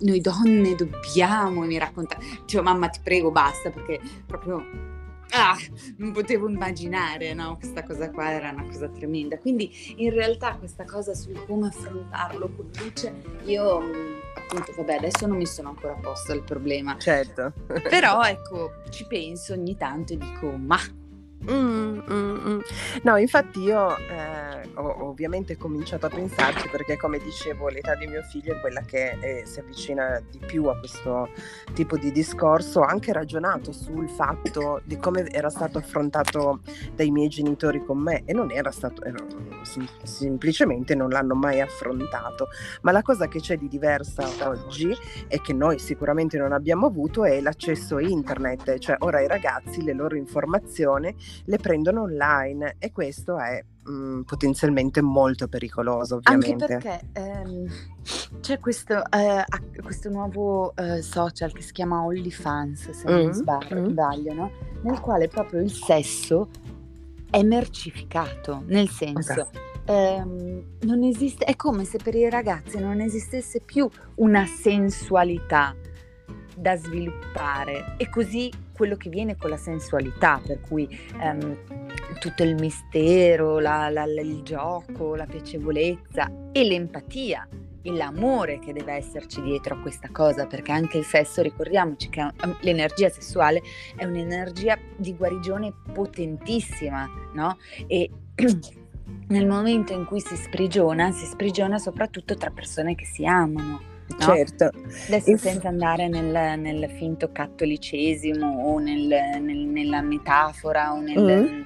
noi 0.00 0.20
donne 0.20 0.74
dobbiamo 0.74 1.62
e 1.62 1.66
mi 1.68 1.78
raccontava, 1.78 2.20
dicevo 2.40 2.64
mamma 2.64 2.88
ti 2.88 2.98
prego 3.04 3.30
basta 3.30 3.70
perché 3.70 4.00
proprio 4.26 4.95
ah, 5.30 5.56
non 5.98 6.12
potevo 6.12 6.48
immaginare, 6.48 7.34
no? 7.34 7.56
Questa 7.58 7.82
cosa 7.82 8.10
qua 8.10 8.30
era 8.30 8.50
una 8.50 8.64
cosa 8.64 8.88
tremenda. 8.88 9.38
Quindi 9.38 9.94
in 9.96 10.10
realtà 10.10 10.56
questa 10.56 10.84
cosa 10.84 11.14
sul 11.14 11.44
come 11.46 11.68
affrontarlo 11.68 12.50
con 12.54 12.70
luce, 12.78 13.14
io 13.44 13.78
appunto, 14.34 14.72
vabbè, 14.76 14.94
adesso 14.94 15.26
non 15.26 15.36
mi 15.36 15.46
sono 15.46 15.70
ancora 15.70 15.94
posto 15.94 16.32
il 16.32 16.42
problema. 16.42 16.96
Certo. 16.98 17.52
Però 17.88 18.22
ecco, 18.24 18.82
ci 18.90 19.06
penso 19.06 19.52
ogni 19.52 19.76
tanto 19.76 20.12
e 20.12 20.18
dico, 20.18 20.50
ma 20.56 20.78
Mm, 21.48 22.00
mm, 22.10 22.48
mm. 22.48 22.60
No, 23.02 23.16
infatti 23.18 23.60
io 23.60 23.96
eh, 23.96 24.45
ho 24.74 25.08
ovviamente 25.08 25.56
cominciato 25.56 26.06
a 26.06 26.08
pensarci 26.08 26.68
perché 26.68 26.96
come 26.96 27.18
dicevo 27.18 27.68
l'età 27.68 27.94
di 27.94 28.06
mio 28.06 28.22
figlio 28.22 28.54
è 28.54 28.60
quella 28.60 28.80
che 28.80 29.16
eh, 29.20 29.46
si 29.46 29.60
avvicina 29.60 30.20
di 30.30 30.38
più 30.38 30.66
a 30.66 30.78
questo 30.78 31.28
tipo 31.72 31.96
di 31.96 32.12
discorso, 32.12 32.80
ho 32.80 32.84
anche 32.84 33.12
ragionato 33.12 33.72
sul 33.72 34.08
fatto 34.08 34.80
di 34.84 34.96
come 34.96 35.26
era 35.30 35.50
stato 35.50 35.78
affrontato 35.78 36.60
dai 36.94 37.10
miei 37.10 37.28
genitori 37.28 37.84
con 37.84 37.98
me. 37.98 38.22
E 38.24 38.32
non 38.32 38.50
era 38.50 38.70
stato, 38.70 39.02
eh, 39.02 39.12
sim- 39.62 39.88
semplicemente 40.02 40.94
non 40.94 41.10
l'hanno 41.10 41.34
mai 41.34 41.60
affrontato, 41.60 42.48
ma 42.82 42.92
la 42.92 43.02
cosa 43.02 43.28
che 43.28 43.40
c'è 43.40 43.56
di 43.56 43.68
diversa 43.68 44.28
oggi 44.48 44.94
e 45.28 45.40
che 45.40 45.52
noi 45.52 45.78
sicuramente 45.78 46.38
non 46.38 46.52
abbiamo 46.52 46.86
avuto 46.86 47.24
è 47.24 47.40
l'accesso 47.40 47.96
a 47.96 48.02
internet, 48.02 48.78
cioè 48.78 48.96
ora 49.00 49.20
i 49.20 49.26
ragazzi 49.26 49.82
le 49.82 49.92
loro 49.92 50.16
informazioni 50.16 51.14
le 51.44 51.58
prendono 51.58 52.02
online. 52.02 52.76
E 52.78 52.92
questo 52.92 53.38
è 53.38 53.62
mh, 53.86 53.92
mm, 53.92 54.20
potenzialmente 54.22 55.00
molto 55.00 55.48
pericoloso 55.48 56.16
ovviamente. 56.16 56.64
Anche 56.64 56.66
perché 56.66 57.00
ehm, 57.12 57.66
c'è 58.40 58.58
questo, 58.58 59.02
eh, 59.10 59.44
questo 59.82 60.10
nuovo 60.10 60.74
eh, 60.76 61.02
social 61.02 61.52
che 61.52 61.62
si 61.62 61.72
chiama 61.72 62.02
OnlyFans, 62.02 62.90
se 62.90 63.08
non 63.08 63.26
mm, 63.26 63.30
sbaglio, 63.30 63.80
mm. 63.80 63.88
sbaglio 63.88 64.32
no? 64.34 64.50
nel 64.82 65.00
quale 65.00 65.28
proprio 65.28 65.60
il 65.60 65.72
sesso 65.72 66.48
è 67.30 67.42
mercificato, 67.42 68.62
nel 68.66 68.88
senso... 68.88 69.32
Okay. 69.32 69.64
Ehm, 69.88 70.64
non 70.80 71.04
esiste, 71.04 71.44
è 71.44 71.54
come 71.54 71.84
se 71.84 71.98
per 72.02 72.16
i 72.16 72.28
ragazzi 72.28 72.76
non 72.80 73.00
esistesse 73.00 73.60
più 73.60 73.88
una 74.16 74.44
sensualità 74.44 75.76
da 76.56 76.76
sviluppare 76.76 77.94
e 77.96 78.08
così 78.08 78.50
quello 78.72 78.96
che 78.96 79.08
viene 79.08 79.36
con 79.36 79.50
la 79.50 79.56
sensualità, 79.56 80.40
per 80.44 80.60
cui 80.60 80.88
ehm, 81.20 81.56
tutto 82.18 82.42
il 82.42 82.54
mistero, 82.54 83.58
la, 83.58 83.88
la, 83.88 84.04
il 84.04 84.42
gioco, 84.42 85.14
la 85.14 85.26
piacevolezza 85.26 86.30
e 86.52 86.64
l'empatia 86.64 87.46
e 87.82 87.92
l'amore 87.92 88.58
che 88.58 88.72
deve 88.72 88.94
esserci 88.94 89.40
dietro 89.40 89.76
a 89.76 89.78
questa 89.78 90.08
cosa, 90.10 90.46
perché 90.46 90.72
anche 90.72 90.98
il 90.98 91.04
sesso, 91.04 91.40
ricordiamoci 91.40 92.08
che 92.08 92.20
ehm, 92.20 92.58
l'energia 92.60 93.08
sessuale 93.08 93.62
è 93.94 94.04
un'energia 94.04 94.76
di 94.96 95.14
guarigione 95.14 95.72
potentissima, 95.92 97.08
no? 97.32 97.58
E 97.86 98.10
nel 99.28 99.46
momento 99.46 99.92
in 99.92 100.04
cui 100.04 100.20
si 100.20 100.36
sprigiona, 100.36 101.12
si 101.12 101.26
sprigiona 101.26 101.78
soprattutto 101.78 102.36
tra 102.36 102.50
persone 102.50 102.94
che 102.94 103.06
si 103.06 103.24
amano. 103.24 103.94
No? 104.08 104.18
Certo. 104.18 104.70
Adesso 105.08 105.30
Inf- 105.30 105.42
senza 105.42 105.68
andare 105.68 106.08
nel, 106.08 106.58
nel, 106.58 106.88
finto 106.90 107.30
cattolicesimo 107.32 108.46
o 108.46 108.78
nel, 108.78 109.06
nel, 109.40 109.58
nella 109.58 110.00
metafora 110.00 110.92
o 110.92 111.00
mm. 111.00 111.62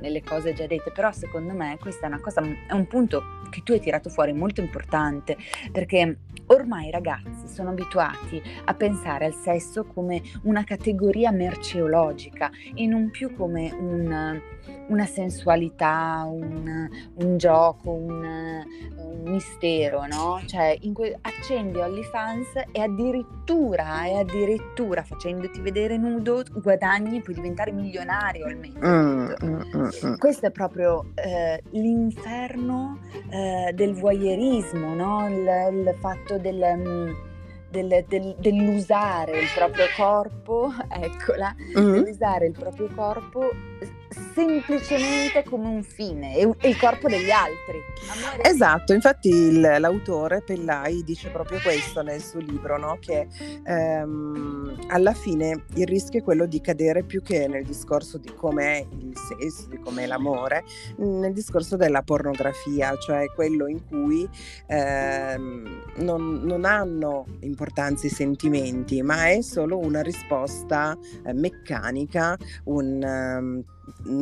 nelle 0.00 0.22
cose 0.22 0.52
già 0.52 0.66
dette, 0.66 0.92
però 0.92 1.10
secondo 1.12 1.54
me 1.54 1.76
questa 1.80 2.06
è 2.06 2.08
una 2.08 2.20
cosa, 2.20 2.42
è 2.42 2.72
un 2.72 2.86
punto 2.86 3.22
che 3.50 3.62
tu 3.62 3.72
hai 3.72 3.80
tirato 3.80 4.08
fuori 4.08 4.32
molto 4.32 4.60
importante 4.60 5.36
perché 5.72 6.18
ormai 6.46 6.88
i 6.88 6.90
ragazzi 6.90 7.48
sono 7.48 7.70
abituati 7.70 8.40
a 8.64 8.74
pensare 8.74 9.26
al 9.26 9.34
sesso 9.34 9.84
come 9.84 10.22
una 10.42 10.64
categoria 10.64 11.30
merceologica 11.30 12.50
e 12.74 12.86
non 12.86 13.10
più 13.10 13.34
come 13.34 13.72
un 13.72 14.40
una 14.88 15.06
sensualità, 15.06 16.26
un, 16.26 16.88
un 17.14 17.36
gioco, 17.36 17.90
un, 17.90 18.64
un, 18.96 19.22
mistero, 19.22 20.06
no? 20.06 20.40
Cioè, 20.46 20.78
que- 20.92 21.16
accendi 21.20 21.78
OnlyFans 21.78 22.64
e 22.72 22.80
addirittura, 22.80 24.06
e 24.06 24.18
addirittura 24.18 25.02
facendoti 25.02 25.60
vedere 25.60 25.96
nudo 25.96 26.42
guadagni 26.54 27.18
e 27.18 27.20
puoi 27.20 27.34
diventare 27.36 27.70
milionario 27.70 28.46
al 28.46 28.56
mese. 28.56 28.78
Mm, 28.84 29.32
mm, 29.44 29.62
mm, 29.76 29.88
mm, 30.06 30.14
Questo 30.16 30.46
è 30.46 30.50
proprio 30.50 31.12
eh, 31.14 31.62
l'inferno 31.70 32.98
eh, 33.30 33.72
del 33.74 33.94
voyeurismo, 33.94 34.94
no? 34.94 35.28
Il, 35.28 35.86
il 35.86 35.96
fatto 36.00 36.38
del... 36.38 36.74
Mm, 36.76 37.28
del, 37.70 38.04
del, 38.08 38.34
dell'usare 38.38 39.38
il 39.38 39.46
proprio 39.54 39.84
corpo, 39.96 40.72
eccola, 40.90 41.54
mm-hmm. 41.56 41.92
dell'usare 41.92 42.46
il 42.46 42.52
proprio 42.52 42.88
corpo 42.92 43.48
semplicemente 44.40 45.44
come 45.44 45.68
un 45.68 45.82
fine 45.82 46.36
e, 46.36 46.68
il 46.68 46.78
corpo 46.78 47.08
degli 47.08 47.30
altri. 47.30 47.78
Amore. 48.08 48.48
Esatto, 48.48 48.94
infatti 48.94 49.28
il, 49.28 49.60
l'autore 49.60 50.40
Pellai 50.40 51.04
dice 51.04 51.28
proprio 51.28 51.60
questo 51.60 52.02
nel 52.02 52.22
suo 52.22 52.40
libro, 52.40 52.78
no? 52.78 52.96
che 52.98 53.26
ehm, 53.64 54.86
alla 54.88 55.12
fine 55.12 55.64
il 55.74 55.86
rischio 55.86 56.20
è 56.20 56.22
quello 56.22 56.46
di 56.46 56.60
cadere 56.60 57.02
più 57.02 57.22
che 57.22 57.46
nel 57.48 57.64
discorso 57.64 58.16
di 58.16 58.32
com'è 58.34 58.84
il 58.98 59.12
sesso, 59.16 59.68
di 59.68 59.78
com'è 59.78 60.06
l'amore, 60.06 60.64
nel 60.96 61.32
discorso 61.32 61.76
della 61.76 62.02
pornografia, 62.02 62.96
cioè 62.96 63.30
quello 63.34 63.66
in 63.66 63.86
cui 63.86 64.26
ehm, 64.66 65.82
non, 65.96 66.40
non, 66.42 66.64
hanno 66.64 67.26
importanza 67.40 68.06
i 68.06 68.10
sentimenti, 68.10 69.02
ma 69.02 69.28
è 69.28 69.42
solo 69.42 69.78
una 69.78 70.00
risposta 70.00 70.96
eh, 71.24 71.32
meccanica, 71.34 72.36
un... 72.64 73.36
Um, 73.38 73.64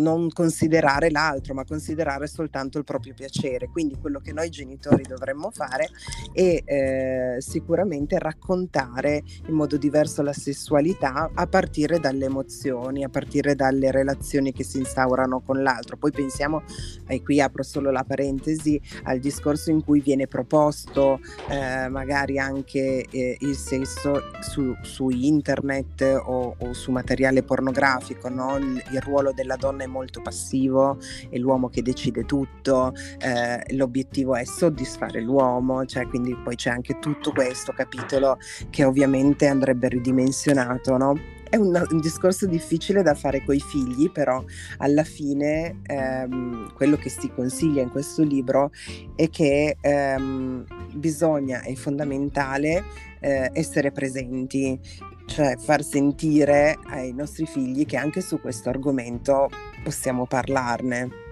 non 0.08 0.30
considerare 0.30 1.10
l'altro, 1.10 1.52
ma 1.54 1.64
considerare 1.64 2.26
soltanto 2.26 2.78
il 2.78 2.84
proprio 2.84 3.12
piacere. 3.14 3.68
Quindi 3.68 3.96
quello 4.00 4.20
che 4.20 4.32
noi 4.32 4.48
genitori 4.48 5.02
dovremmo 5.02 5.50
fare 5.50 5.88
è 6.32 6.62
eh, 6.64 7.36
sicuramente 7.40 8.18
raccontare 8.18 9.22
in 9.46 9.54
modo 9.54 9.76
diverso 9.76 10.22
la 10.22 10.32
sessualità 10.32 11.30
a 11.34 11.46
partire 11.46 12.00
dalle 12.00 12.24
emozioni, 12.24 13.04
a 13.04 13.08
partire 13.08 13.54
dalle 13.54 13.90
relazioni 13.90 14.52
che 14.52 14.64
si 14.64 14.78
instaurano 14.78 15.40
con 15.40 15.62
l'altro. 15.62 15.96
Poi 15.96 16.10
pensiamo, 16.10 16.62
e 17.06 17.22
qui 17.22 17.40
apro 17.40 17.62
solo 17.62 17.90
la 17.90 18.04
parentesi, 18.04 18.80
al 19.04 19.18
discorso 19.18 19.70
in 19.70 19.84
cui 19.84 20.00
viene 20.00 20.26
proposto 20.26 21.20
eh, 21.48 21.88
magari 21.88 22.38
anche 22.38 23.04
eh, 23.10 23.36
il 23.40 23.56
sesso 23.56 24.22
su, 24.40 24.74
su 24.82 25.08
internet 25.10 26.02
o, 26.02 26.54
o, 26.58 26.72
su 26.72 26.90
materiale 26.90 27.42
pornografico, 27.42 28.28
no? 28.28 28.56
il, 28.56 28.82
il 28.90 29.00
ruolo 29.00 29.32
della 29.32 29.56
donna 29.56 29.82
molto 29.88 30.22
passivo, 30.22 30.98
è 31.28 31.36
l'uomo 31.38 31.68
che 31.68 31.82
decide 31.82 32.24
tutto, 32.24 32.92
eh, 33.18 33.74
l'obiettivo 33.74 34.36
è 34.36 34.44
soddisfare 34.44 35.20
l'uomo, 35.20 35.84
cioè 35.84 36.06
quindi 36.06 36.36
poi 36.36 36.56
c'è 36.56 36.70
anche 36.70 36.98
tutto 36.98 37.32
questo 37.32 37.72
capitolo 37.72 38.38
che 38.70 38.84
ovviamente 38.84 39.46
andrebbe 39.46 39.88
ridimensionato, 39.88 40.96
no? 40.96 41.36
È 41.50 41.56
un, 41.56 41.82
un, 41.90 42.00
discorso 42.00 42.46
difficile 42.46 43.02
da 43.02 43.14
fare 43.14 43.42
coi 43.42 43.58
figli, 43.58 44.10
però 44.10 44.44
alla 44.78 45.02
fine 45.02 45.80
ehm, 45.86 46.74
quello 46.74 46.96
che 46.96 47.08
si 47.08 47.30
consiglia 47.30 47.80
in 47.80 47.90
questo 47.90 48.22
libro 48.22 48.70
è 49.16 49.30
che 49.30 49.78
ehm, 49.80 50.66
bisogna, 50.92 51.62
è 51.62 51.72
fondamentale 51.72 52.84
eh, 53.20 53.50
essere 53.54 53.92
presenti, 53.92 54.78
cioè 55.26 55.56
far 55.56 55.82
sentire 55.82 56.78
ai 56.88 57.12
nostri 57.12 57.46
figli 57.46 57.86
che 57.86 57.96
anche 57.96 58.20
su 58.20 58.40
questo 58.40 58.68
argomento 58.68 59.48
possiamo 59.82 60.26
parlarne. 60.26 61.26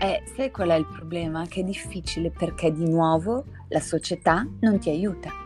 Eh, 0.00 0.22
sai 0.34 0.50
qual 0.50 0.70
è 0.70 0.74
il 0.74 0.86
problema? 0.86 1.46
Che 1.46 1.60
è 1.60 1.64
difficile 1.64 2.30
perché 2.30 2.72
di 2.72 2.88
nuovo 2.88 3.44
la 3.68 3.80
società 3.80 4.46
non 4.60 4.78
ti 4.78 4.90
aiuta. 4.90 5.39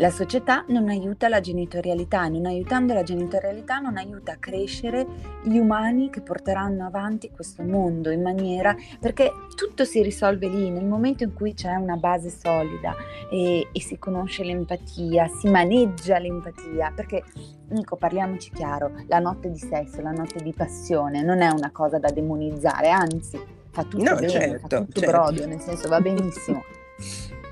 La 0.00 0.08
società 0.08 0.64
non 0.68 0.88
aiuta 0.88 1.28
la 1.28 1.40
genitorialità, 1.40 2.26
non 2.28 2.46
aiutando 2.46 2.94
la 2.94 3.02
genitorialità 3.02 3.80
non 3.80 3.98
aiuta 3.98 4.32
a 4.32 4.36
crescere 4.36 5.06
gli 5.42 5.58
umani 5.58 6.08
che 6.08 6.22
porteranno 6.22 6.86
avanti 6.86 7.30
questo 7.30 7.62
mondo 7.62 8.08
in 8.08 8.22
maniera 8.22 8.74
perché 8.98 9.30
tutto 9.54 9.84
si 9.84 10.02
risolve 10.02 10.48
lì, 10.48 10.70
nel 10.70 10.86
momento 10.86 11.24
in 11.24 11.34
cui 11.34 11.52
c'è 11.52 11.74
una 11.74 11.96
base 11.96 12.30
solida 12.30 12.94
e, 13.30 13.68
e 13.70 13.80
si 13.82 13.98
conosce 13.98 14.42
l'empatia, 14.42 15.28
si 15.28 15.50
maneggia 15.50 16.18
l'empatia, 16.18 16.92
perché 16.96 17.22
Nico, 17.68 17.96
parliamoci 17.96 18.52
chiaro, 18.52 18.92
la 19.06 19.18
notte 19.18 19.50
di 19.50 19.58
sesso, 19.58 20.00
la 20.00 20.12
notte 20.12 20.42
di 20.42 20.54
passione 20.54 21.22
non 21.22 21.42
è 21.42 21.50
una 21.50 21.70
cosa 21.70 21.98
da 21.98 22.08
demonizzare, 22.08 22.88
anzi 22.88 23.38
fa 23.68 23.84
tutto 23.84 24.02
no, 24.02 24.14
bene, 24.14 24.28
certo, 24.28 24.66
fa 24.66 24.78
tutto 24.78 25.00
certo. 25.00 25.10
brodo, 25.10 25.46
nel 25.46 25.60
senso 25.60 25.88
va 25.88 26.00
benissimo. 26.00 26.64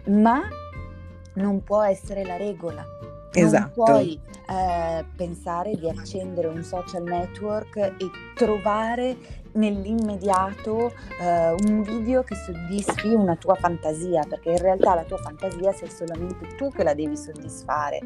Ma 0.07 0.41
non 1.39 1.63
può 1.63 1.83
essere 1.83 2.25
la 2.25 2.37
regola. 2.37 2.85
Esatto. 3.33 3.59
Non 3.59 3.71
puoi 3.73 4.21
eh, 4.49 5.05
pensare 5.17 5.75
di 5.77 5.89
accendere 5.89 6.49
un 6.49 6.63
social 6.63 7.03
network 7.03 7.77
e 7.77 8.11
trovare 8.35 9.17
nell'immediato 9.53 10.93
eh, 11.21 11.53
un 11.67 11.83
video 11.83 12.23
che 12.23 12.35
soddisfi 12.35 13.09
una 13.09 13.37
tua 13.37 13.55
fantasia, 13.55 14.25
perché 14.29 14.51
in 14.51 14.59
realtà 14.59 14.95
la 14.95 15.05
tua 15.05 15.19
fantasia 15.19 15.73
sei 15.73 15.91
solamente 15.91 16.55
tu 16.57 16.71
che 16.71 16.83
la 16.83 16.95
devi 16.95 17.17
soddisfare, 17.17 18.01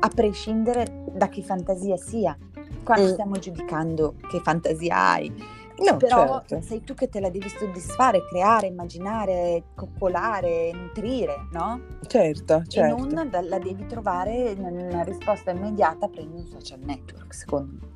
a 0.00 0.08
prescindere 0.08 1.04
da 1.12 1.28
che 1.28 1.42
fantasia 1.42 1.96
sia. 1.96 2.36
Qua 2.82 2.98
mm. 2.98 3.06
stiamo 3.06 3.38
giudicando 3.38 4.14
che 4.30 4.40
fantasia 4.40 4.96
hai 4.96 5.58
No, 5.84 5.96
però 5.96 6.42
certo. 6.46 6.66
sei 6.66 6.82
tu 6.82 6.94
che 6.94 7.08
te 7.08 7.20
la 7.20 7.30
devi 7.30 7.48
soddisfare, 7.48 8.26
creare, 8.28 8.66
immaginare, 8.66 9.64
coccolare, 9.74 10.72
nutrire, 10.72 11.48
no? 11.52 11.80
Certo, 12.06 12.62
certo. 12.66 13.06
E 13.06 13.12
non 13.12 13.30
la 13.30 13.58
devi 13.58 13.86
trovare 13.86 14.50
in 14.50 14.64
una 14.64 15.02
risposta 15.02 15.50
immediata 15.50 16.08
prendi 16.08 16.36
un 16.36 16.46
social 16.46 16.80
network, 16.80 17.34
secondo 17.34 17.72
me. 17.80 17.88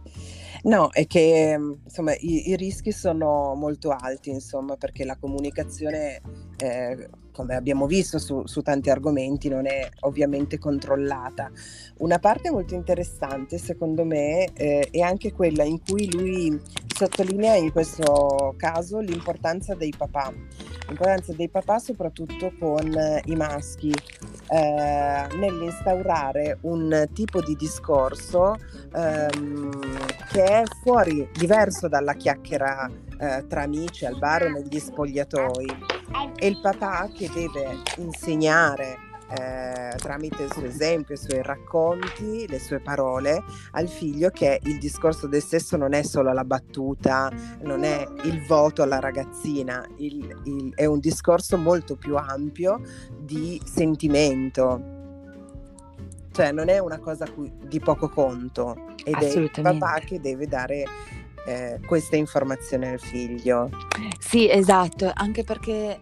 No, 0.62 0.91
è 0.91 1.07
che 1.07 1.59
insomma 1.85 2.14
i, 2.14 2.49
i 2.49 2.57
rischi 2.57 2.91
sono 2.91 3.55
molto 3.55 3.91
alti, 3.91 4.31
insomma, 4.31 4.76
perché 4.76 5.05
la 5.05 5.17
comunicazione 5.17 6.23
eh, 6.57 7.09
come 7.35 7.57
abbiamo 7.57 7.87
visto 7.87 8.19
su, 8.21 8.47
su, 8.47 8.62
tanti 8.62 8.91
argomenti, 8.91 9.49
non 9.49 9.67
è 9.67 9.88
ovviamente 10.00 10.59
controllata. 10.59 11.50
Una 11.99 12.21
parte 12.21 12.50
molto 12.50 12.75
interessante, 12.75 13.59
secondo 13.59 14.05
me, 14.05 14.53
eh, 14.55 14.88
è 14.91 15.00
anche 15.00 15.33
quella 15.33 15.64
in 15.64 15.81
cui 15.85 16.11
lui 16.12 16.61
sottolinea 16.95 17.57
in 17.57 17.73
questo 17.73 18.55
caso 18.57 19.00
l'importanza 19.00 19.75
dei 19.75 19.93
papà, 19.97 20.33
l'importanza 20.87 21.33
dei 21.33 21.49
papà 21.49 21.81
soprattutto 21.81 22.53
con 22.57 22.88
i 23.25 23.35
maschi, 23.35 23.93
eh, 24.50 25.26
nell'instaurare 25.37 26.59
un 26.62 27.09
tipo 27.12 27.41
di 27.41 27.57
discorso 27.57 28.55
ehm, 28.95 29.71
che 30.31 30.45
è 30.45 30.62
fuori, 30.83 31.29
diverso 31.37 31.88
dalla 31.88 32.14
chiacchiera 32.14 32.88
eh, 33.18 33.44
tra 33.47 33.62
amici 33.62 34.04
al 34.04 34.18
bar 34.18 34.44
o 34.44 34.49
negli 34.49 34.78
spogliatoi. 34.78 35.66
E 36.37 36.47
il 36.47 36.61
papà 36.61 37.11
che 37.14 37.28
deve 37.33 37.83
insegnare 37.99 39.12
eh, 39.30 39.97
tramite 39.97 40.44
il 40.44 40.52
suo 40.52 40.64
esempio, 40.64 41.14
i 41.14 41.18
suoi 41.18 41.42
racconti, 41.42 42.47
le 42.47 42.59
sue 42.59 42.80
parole 42.80 43.42
al 43.73 43.88
figlio 43.88 44.30
che 44.30 44.61
il 44.62 44.78
discorso 44.78 45.26
del 45.26 45.42
sesso 45.42 45.76
non 45.76 45.92
è 45.92 46.02
solo 46.02 46.33
la 46.33 46.44
battuta, 46.44 47.30
non 47.62 47.85
è 47.85 48.06
il 48.25 48.44
voto 48.47 48.83
alla 48.83 49.00
ragazzina, 49.00 49.85
il, 49.97 50.40
il, 50.44 50.73
è 50.75 50.85
un 50.85 51.00
discorso 51.00 51.56
molto 51.56 51.97
più 51.97 52.16
ampio 52.16 52.80
di 53.18 53.61
sentimento. 53.64 54.92
Cioè 56.30 56.50
non 56.50 56.68
è 56.68 56.78
una 56.78 56.99
cosa 56.99 57.26
di 57.62 57.78
poco 57.78 58.09
conto 58.09 58.87
ed 59.04 59.14
è 59.14 59.38
il 59.38 59.50
papà 59.52 60.00
che 60.00 60.21
deve 60.21 60.49
dare 60.49 60.85
eh, 61.46 61.80
queste 61.86 62.16
informazioni 62.16 62.88
al 62.88 63.00
figlio. 63.00 63.68
Sì, 64.18 64.50
esatto, 64.50 65.10
anche 65.14 65.44
perché 65.44 66.00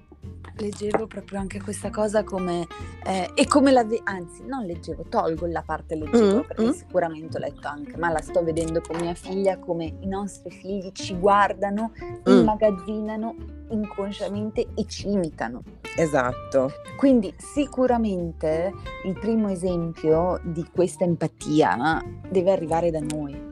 leggevo 0.57 1.07
proprio 1.07 1.39
anche 1.39 1.61
questa 1.61 1.91
cosa 1.91 2.25
come 2.25 2.67
eh, 3.05 3.31
e 3.35 3.47
come 3.47 3.73
la 3.73 3.85
ve- 3.85 4.01
anzi 4.05 4.45
non 4.45 4.65
leggevo 4.65 5.05
tolgo 5.09 5.47
la 5.47 5.63
parte 5.63 5.95
leggevo 5.95 6.39
mm, 6.39 6.47
perché 6.47 6.67
mm. 6.67 6.71
sicuramente 6.71 7.37
ho 7.37 7.41
letto 7.41 7.69
anche 7.69 7.97
ma 7.97 8.11
la 8.11 8.21
sto 8.21 8.43
vedendo 8.43 8.81
con 8.81 9.01
mia 9.01 9.15
figlia 9.15 9.59
come 9.59 9.97
i 10.01 10.07
nostri 10.07 10.51
figli 10.51 10.91
ci 10.93 11.17
guardano 11.17 11.93
mm. 12.29 12.39
immagazzinano 12.41 13.35
inconsciamente 13.71 14.69
e 14.75 14.87
ci 14.87 15.09
imitano 15.09 15.63
esatto 15.97 16.71
quindi 16.97 17.33
sicuramente 17.39 18.73
il 19.05 19.19
primo 19.19 19.49
esempio 19.49 20.39
di 20.45 20.65
questa 20.73 21.05
empatia 21.05 22.03
deve 22.29 22.51
arrivare 22.53 22.91
da 22.91 23.01
noi 23.01 23.52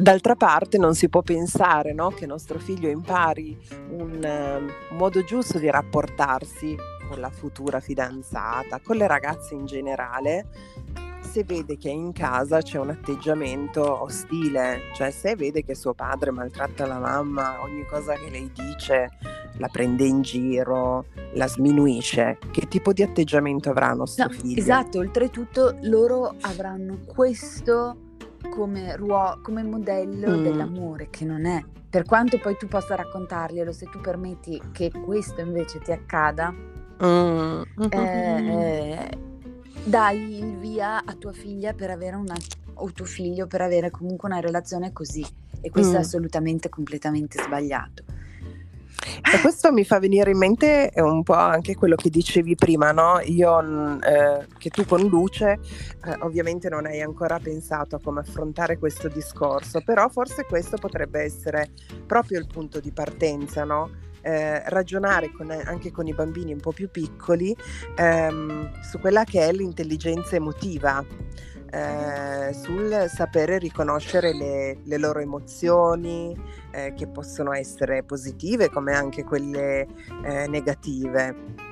D'altra 0.00 0.36
parte 0.36 0.78
non 0.78 0.94
si 0.94 1.08
può 1.08 1.22
pensare 1.22 1.92
no, 1.92 2.10
che 2.10 2.24
nostro 2.24 2.60
figlio 2.60 2.88
impari 2.88 3.58
un, 3.90 4.70
uh, 4.90 4.94
modo 4.94 5.24
giusto 5.24 5.58
di 5.58 5.68
rapportarsi 5.68 6.76
con 7.08 7.18
la 7.18 7.30
futura 7.30 7.80
fidanzata, 7.80 8.78
con 8.80 8.94
le 8.94 9.08
ragazze 9.08 9.54
in 9.54 9.66
generale, 9.66 10.46
se 11.20 11.42
vede 11.42 11.76
che 11.76 11.88
in 11.88 12.12
casa 12.12 12.62
c'è 12.62 12.78
un 12.78 12.90
atteggiamento 12.90 14.02
ostile, 14.02 14.82
cioè 14.94 15.10
se 15.10 15.34
vede 15.34 15.64
che 15.64 15.74
suo 15.74 15.94
padre 15.94 16.30
maltratta 16.30 16.86
la 16.86 17.00
mamma, 17.00 17.60
ogni 17.62 17.84
cosa 17.84 18.14
che 18.14 18.30
lei 18.30 18.52
dice 18.54 19.08
la 19.56 19.66
prende 19.66 20.04
in 20.04 20.22
giro, 20.22 21.06
la 21.32 21.48
sminuisce, 21.48 22.38
che 22.52 22.68
tipo 22.68 22.92
di 22.92 23.02
atteggiamento 23.02 23.70
avrà 23.70 23.94
nostro 23.94 24.28
no, 24.28 24.30
figlio? 24.30 24.60
Esatto, 24.60 25.00
oltretutto 25.00 25.76
loro 25.82 26.36
avranno 26.42 27.00
questo 27.04 28.06
come, 28.48 28.96
ruo- 28.96 29.38
come 29.42 29.62
modello 29.62 30.36
mm. 30.36 30.42
dell'amore, 30.42 31.08
che 31.10 31.24
non 31.24 31.46
è. 31.46 31.62
Per 31.88 32.04
quanto 32.04 32.38
poi 32.38 32.56
tu 32.56 32.66
possa 32.68 32.94
raccontarglielo, 32.94 33.72
se 33.72 33.86
tu 33.86 34.00
permetti 34.00 34.60
che 34.72 34.90
questo 34.90 35.40
invece 35.40 35.78
ti 35.80 35.92
accada, 35.92 36.52
mm. 36.52 37.62
eh, 37.90 39.10
dai 39.84 40.38
il 40.38 40.56
via 40.56 41.04
a 41.04 41.14
tua 41.14 41.32
figlia 41.32 41.72
per 41.72 41.90
avere 41.90 42.16
una 42.16 42.34
o 42.80 42.92
tuo 42.92 43.04
figlio 43.04 43.46
per 43.46 43.60
avere 43.60 43.90
comunque 43.90 44.28
una 44.28 44.40
relazione 44.40 44.92
così 44.92 45.26
e 45.60 45.70
questo 45.70 45.92
mm. 45.92 45.96
è 45.96 45.98
assolutamente 45.98 46.68
completamente 46.68 47.42
sbagliato. 47.42 48.04
E 49.32 49.40
questo 49.40 49.72
mi 49.72 49.84
fa 49.84 49.98
venire 49.98 50.30
in 50.30 50.38
mente 50.38 50.90
un 50.96 51.22
po' 51.22 51.34
anche 51.34 51.74
quello 51.74 51.94
che 51.94 52.10
dicevi 52.10 52.54
prima, 52.54 52.92
no? 52.92 53.20
Io, 53.20 53.62
mm, 53.62 54.02
eh, 54.02 54.46
che 54.58 54.70
tu 54.70 54.84
con 54.84 55.02
Luce 55.02 55.58
eh, 56.04 56.16
ovviamente 56.20 56.68
non 56.68 56.86
hai 56.86 57.00
ancora 57.00 57.38
pensato 57.38 57.96
a 57.96 58.00
come 58.00 58.20
affrontare 58.20 58.78
questo 58.78 59.08
discorso, 59.08 59.82
però 59.84 60.08
forse 60.08 60.44
questo 60.44 60.76
potrebbe 60.78 61.20
essere 61.20 61.70
proprio 62.06 62.38
il 62.38 62.46
punto 62.46 62.80
di 62.80 62.90
partenza, 62.90 63.64
no? 63.64 63.90
Eh, 64.20 64.68
ragionare 64.68 65.30
con, 65.30 65.50
anche 65.50 65.92
con 65.92 66.06
i 66.06 66.12
bambini 66.12 66.52
un 66.52 66.58
po' 66.58 66.72
più 66.72 66.90
piccoli 66.90 67.56
ehm, 67.96 68.80
su 68.82 68.98
quella 68.98 69.22
che 69.22 69.46
è 69.46 69.52
l'intelligenza 69.52 70.34
emotiva 70.34 71.04
eh, 71.70 72.52
sul 72.52 73.06
sapere 73.08 73.58
riconoscere 73.58 74.34
le, 74.34 74.78
le 74.84 74.98
loro 74.98 75.20
emozioni, 75.20 76.36
eh, 76.70 76.92
che 76.94 77.06
possono 77.08 77.52
essere 77.52 78.02
positive 78.02 78.70
come 78.70 78.94
anche 78.94 79.24
quelle 79.24 79.86
eh, 80.24 80.46
negative. 80.48 81.66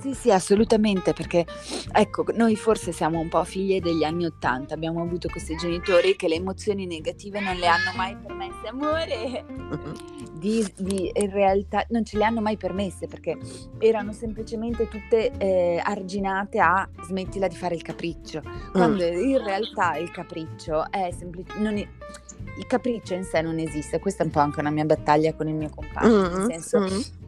Sì, 0.00 0.14
sì, 0.14 0.30
assolutamente, 0.30 1.12
perché 1.12 1.44
ecco, 1.92 2.24
noi 2.32 2.56
forse 2.56 2.90
siamo 2.90 3.20
un 3.20 3.28
po' 3.28 3.44
figlie 3.44 3.80
degli 3.80 4.02
anni 4.02 4.24
Ottanta, 4.24 4.72
abbiamo 4.72 5.02
avuto 5.02 5.28
questi 5.28 5.56
genitori 5.56 6.16
che 6.16 6.26
le 6.26 6.36
emozioni 6.36 6.86
negative 6.86 7.38
non 7.40 7.54
le 7.56 7.66
hanno 7.66 7.92
mai 7.94 8.16
permesse, 8.16 8.66
amore, 8.66 9.44
di, 10.32 10.66
di, 10.78 11.12
in 11.14 11.30
realtà 11.30 11.84
non 11.90 12.02
ce 12.02 12.16
le 12.16 12.24
hanno 12.24 12.40
mai 12.40 12.56
permesse 12.56 13.08
perché 13.08 13.36
erano 13.78 14.12
semplicemente 14.12 14.88
tutte 14.88 15.32
eh, 15.36 15.78
arginate 15.84 16.58
a 16.60 16.88
smettila 17.04 17.46
di 17.46 17.56
fare 17.56 17.74
il 17.74 17.82
capriccio, 17.82 18.40
quando 18.72 19.04
mm. 19.04 19.22
in 19.22 19.44
realtà 19.44 19.96
il 19.96 20.10
capriccio 20.10 20.90
è 20.90 21.10
semplicemente... 21.16 21.98
Il 22.56 22.66
capriccio 22.66 23.14
in 23.14 23.24
sé 23.24 23.42
non 23.42 23.58
esiste, 23.58 24.00
questa 24.00 24.22
è 24.22 24.26
un 24.26 24.32
po' 24.32 24.40
anche 24.40 24.60
una 24.60 24.70
mia 24.70 24.84
battaglia 24.84 25.34
con 25.34 25.46
il 25.46 25.54
mio 25.54 25.70
compagno, 25.70 26.28
mm, 26.28 26.34
nel 26.34 26.46
senso 26.50 26.80
mm. 26.80 27.19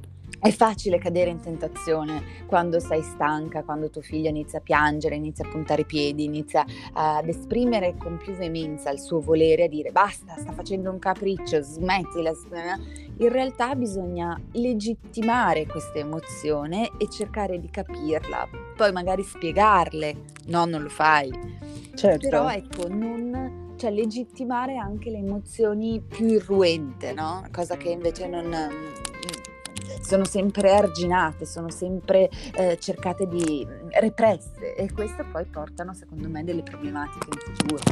È 0.42 0.50
facile 0.50 0.98
cadere 0.98 1.30
in 1.30 1.38
tentazione 1.38 2.20
quando 2.46 2.80
sei 2.80 3.00
stanca, 3.00 3.62
quando 3.62 3.90
tuo 3.90 4.00
figlio 4.00 4.28
inizia 4.28 4.58
a 4.58 4.60
piangere, 4.60 5.14
inizia 5.14 5.46
a 5.46 5.48
puntare 5.48 5.82
i 5.82 5.84
piedi, 5.84 6.24
inizia 6.24 6.64
ad 6.94 7.28
esprimere 7.28 7.94
con 7.96 8.16
più 8.16 8.32
veemenza 8.32 8.90
il 8.90 8.98
suo 8.98 9.20
volere, 9.20 9.66
a 9.66 9.68
dire 9.68 9.92
basta, 9.92 10.34
sta 10.36 10.50
facendo 10.50 10.90
un 10.90 10.98
capriccio, 10.98 11.62
smettila. 11.62 12.32
In 13.18 13.28
realtà 13.28 13.76
bisogna 13.76 14.36
legittimare 14.54 15.64
questa 15.64 16.00
emozione 16.00 16.90
e 16.98 17.08
cercare 17.08 17.60
di 17.60 17.70
capirla, 17.70 18.48
poi 18.74 18.90
magari 18.90 19.22
spiegarle. 19.22 20.24
No, 20.46 20.64
non 20.64 20.82
lo 20.82 20.88
fai. 20.88 21.30
Certo. 21.94 22.28
Però 22.28 22.50
ecco, 22.50 22.88
non, 22.88 23.74
cioè 23.76 23.92
legittimare 23.92 24.76
anche 24.76 25.08
le 25.08 25.18
emozioni 25.18 26.00
più 26.00 26.26
irruente, 26.26 27.12
no? 27.12 27.44
Cosa 27.52 27.76
che 27.76 27.90
invece 27.90 28.26
non, 28.26 28.52
sono 30.02 30.24
sempre 30.24 30.74
arginate, 30.74 31.46
sono 31.46 31.70
sempre 31.70 32.28
eh, 32.54 32.76
cercate 32.78 33.26
di 33.26 33.66
represse 33.90 34.74
e 34.74 34.92
questo 34.92 35.24
poi 35.30 35.44
portano 35.46 35.94
secondo 35.94 36.28
me 36.28 36.44
delle 36.44 36.62
problematiche 36.62 37.28
in 37.30 37.54
futuro. 37.54 37.82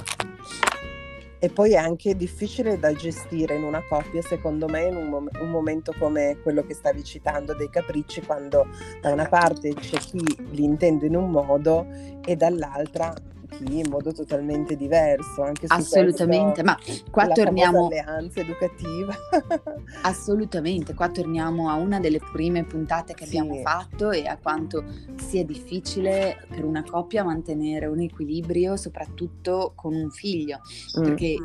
E 1.42 1.49
poi 1.49 1.73
è 1.73 1.77
anche 1.77 2.14
difficile 2.14 2.79
da 2.79 2.92
gestire 2.92 3.57
in 3.57 3.62
una 3.62 3.83
coppia, 3.88 4.20
secondo 4.20 4.68
me, 4.68 4.88
in 4.88 4.96
un, 4.96 5.09
mom- 5.09 5.31
un, 5.40 5.49
momento 5.49 5.94
come 5.99 6.37
quello 6.42 6.62
che 6.66 6.75
stavi 6.75 7.03
citando 7.03 7.55
dei 7.55 7.70
capricci, 7.70 8.20
quando 8.20 8.66
da 9.01 9.11
una 9.11 9.27
parte 9.27 9.73
c'è 9.73 9.96
chi 9.96 10.23
li 10.51 10.64
intende 10.64 11.07
in 11.07 11.16
un 11.16 11.31
modo 11.31 11.87
e 12.23 12.37
dall'altra 12.37 13.14
chi 13.51 13.79
in 13.79 13.89
modo 13.89 14.13
totalmente 14.13 14.77
diverso. 14.77 15.43
Anche 15.43 15.67
su 15.67 15.73
Assolutamente, 15.73 16.63
questo, 16.63 17.03
ma 17.03 17.11
qua 17.11 17.29
torniamo... 17.29 17.87
Alleanza 17.87 18.41
educativa. 18.41 19.15
Assolutamente, 20.03 20.95
qua 20.95 21.09
torniamo 21.11 21.69
a 21.69 21.75
una 21.75 22.01
delle 22.01 22.21
prime 22.33 22.65
puntate 22.65 23.15
che 23.15 23.27
sì. 23.27 23.37
abbiamo 23.37 23.61
fatto 23.63 24.11
e 24.11 24.27
a 24.27 24.37
quanto 24.37 24.85
sia 25.17 25.45
difficile 25.45 26.47
per 26.49 26.65
una 26.65 26.83
coppia 26.85 27.25
mantenere 27.25 27.87
un 27.87 28.01
equilibrio, 28.01 28.77
soprattutto 28.77 29.73
con 29.75 29.95
un 29.95 30.11
figlio, 30.11 30.61
mm. 30.99 31.03
perché 31.03 31.37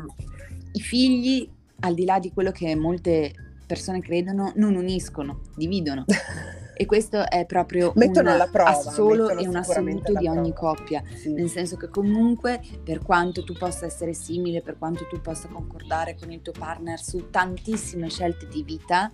i 0.72 0.80
figli, 0.80 1.48
al 1.80 1.94
di 1.94 2.04
là 2.04 2.18
di 2.18 2.32
quello 2.32 2.50
che 2.50 2.74
molte 2.74 3.32
persone 3.66 4.00
credono, 4.00 4.52
non 4.56 4.74
uniscono, 4.74 5.40
dividono. 5.54 6.04
E 6.78 6.84
questo 6.84 7.26
è 7.26 7.46
proprio 7.46 7.92
mettono 7.94 8.34
un 8.34 8.48
prova, 8.52 8.68
assolo 8.68 9.30
e 9.30 9.48
un 9.48 9.56
assoluto 9.56 10.12
di 10.12 10.28
ogni 10.28 10.52
coppia, 10.52 11.02
sì. 11.14 11.32
nel 11.32 11.48
senso 11.48 11.76
che 11.76 11.88
comunque 11.88 12.60
per 12.84 13.02
quanto 13.02 13.44
tu 13.44 13.54
possa 13.54 13.86
essere 13.86 14.12
simile, 14.12 14.60
per 14.60 14.76
quanto 14.76 15.06
tu 15.06 15.18
possa 15.22 15.48
concordare 15.48 16.16
con 16.20 16.30
il 16.30 16.42
tuo 16.42 16.52
partner 16.52 17.00
su 17.00 17.30
tantissime 17.30 18.10
scelte 18.10 18.46
di 18.46 18.62
vita, 18.62 19.10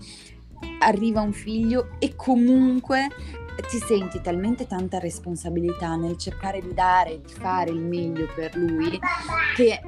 arriva 0.81 1.21
un 1.21 1.33
figlio 1.33 1.91
e 2.01 2.17
comunque 2.17 3.07
ti 3.69 3.79
senti 3.79 4.21
talmente 4.21 4.67
tanta 4.67 4.99
responsabilità 4.99 5.95
nel 5.95 6.17
cercare 6.17 6.61
di 6.61 6.75
dare, 6.75 7.21
di 7.21 7.33
fare 7.33 7.71
il 7.71 7.81
meglio 7.81 8.27
per 8.35 8.57
lui, 8.57 8.99
che 9.55 9.81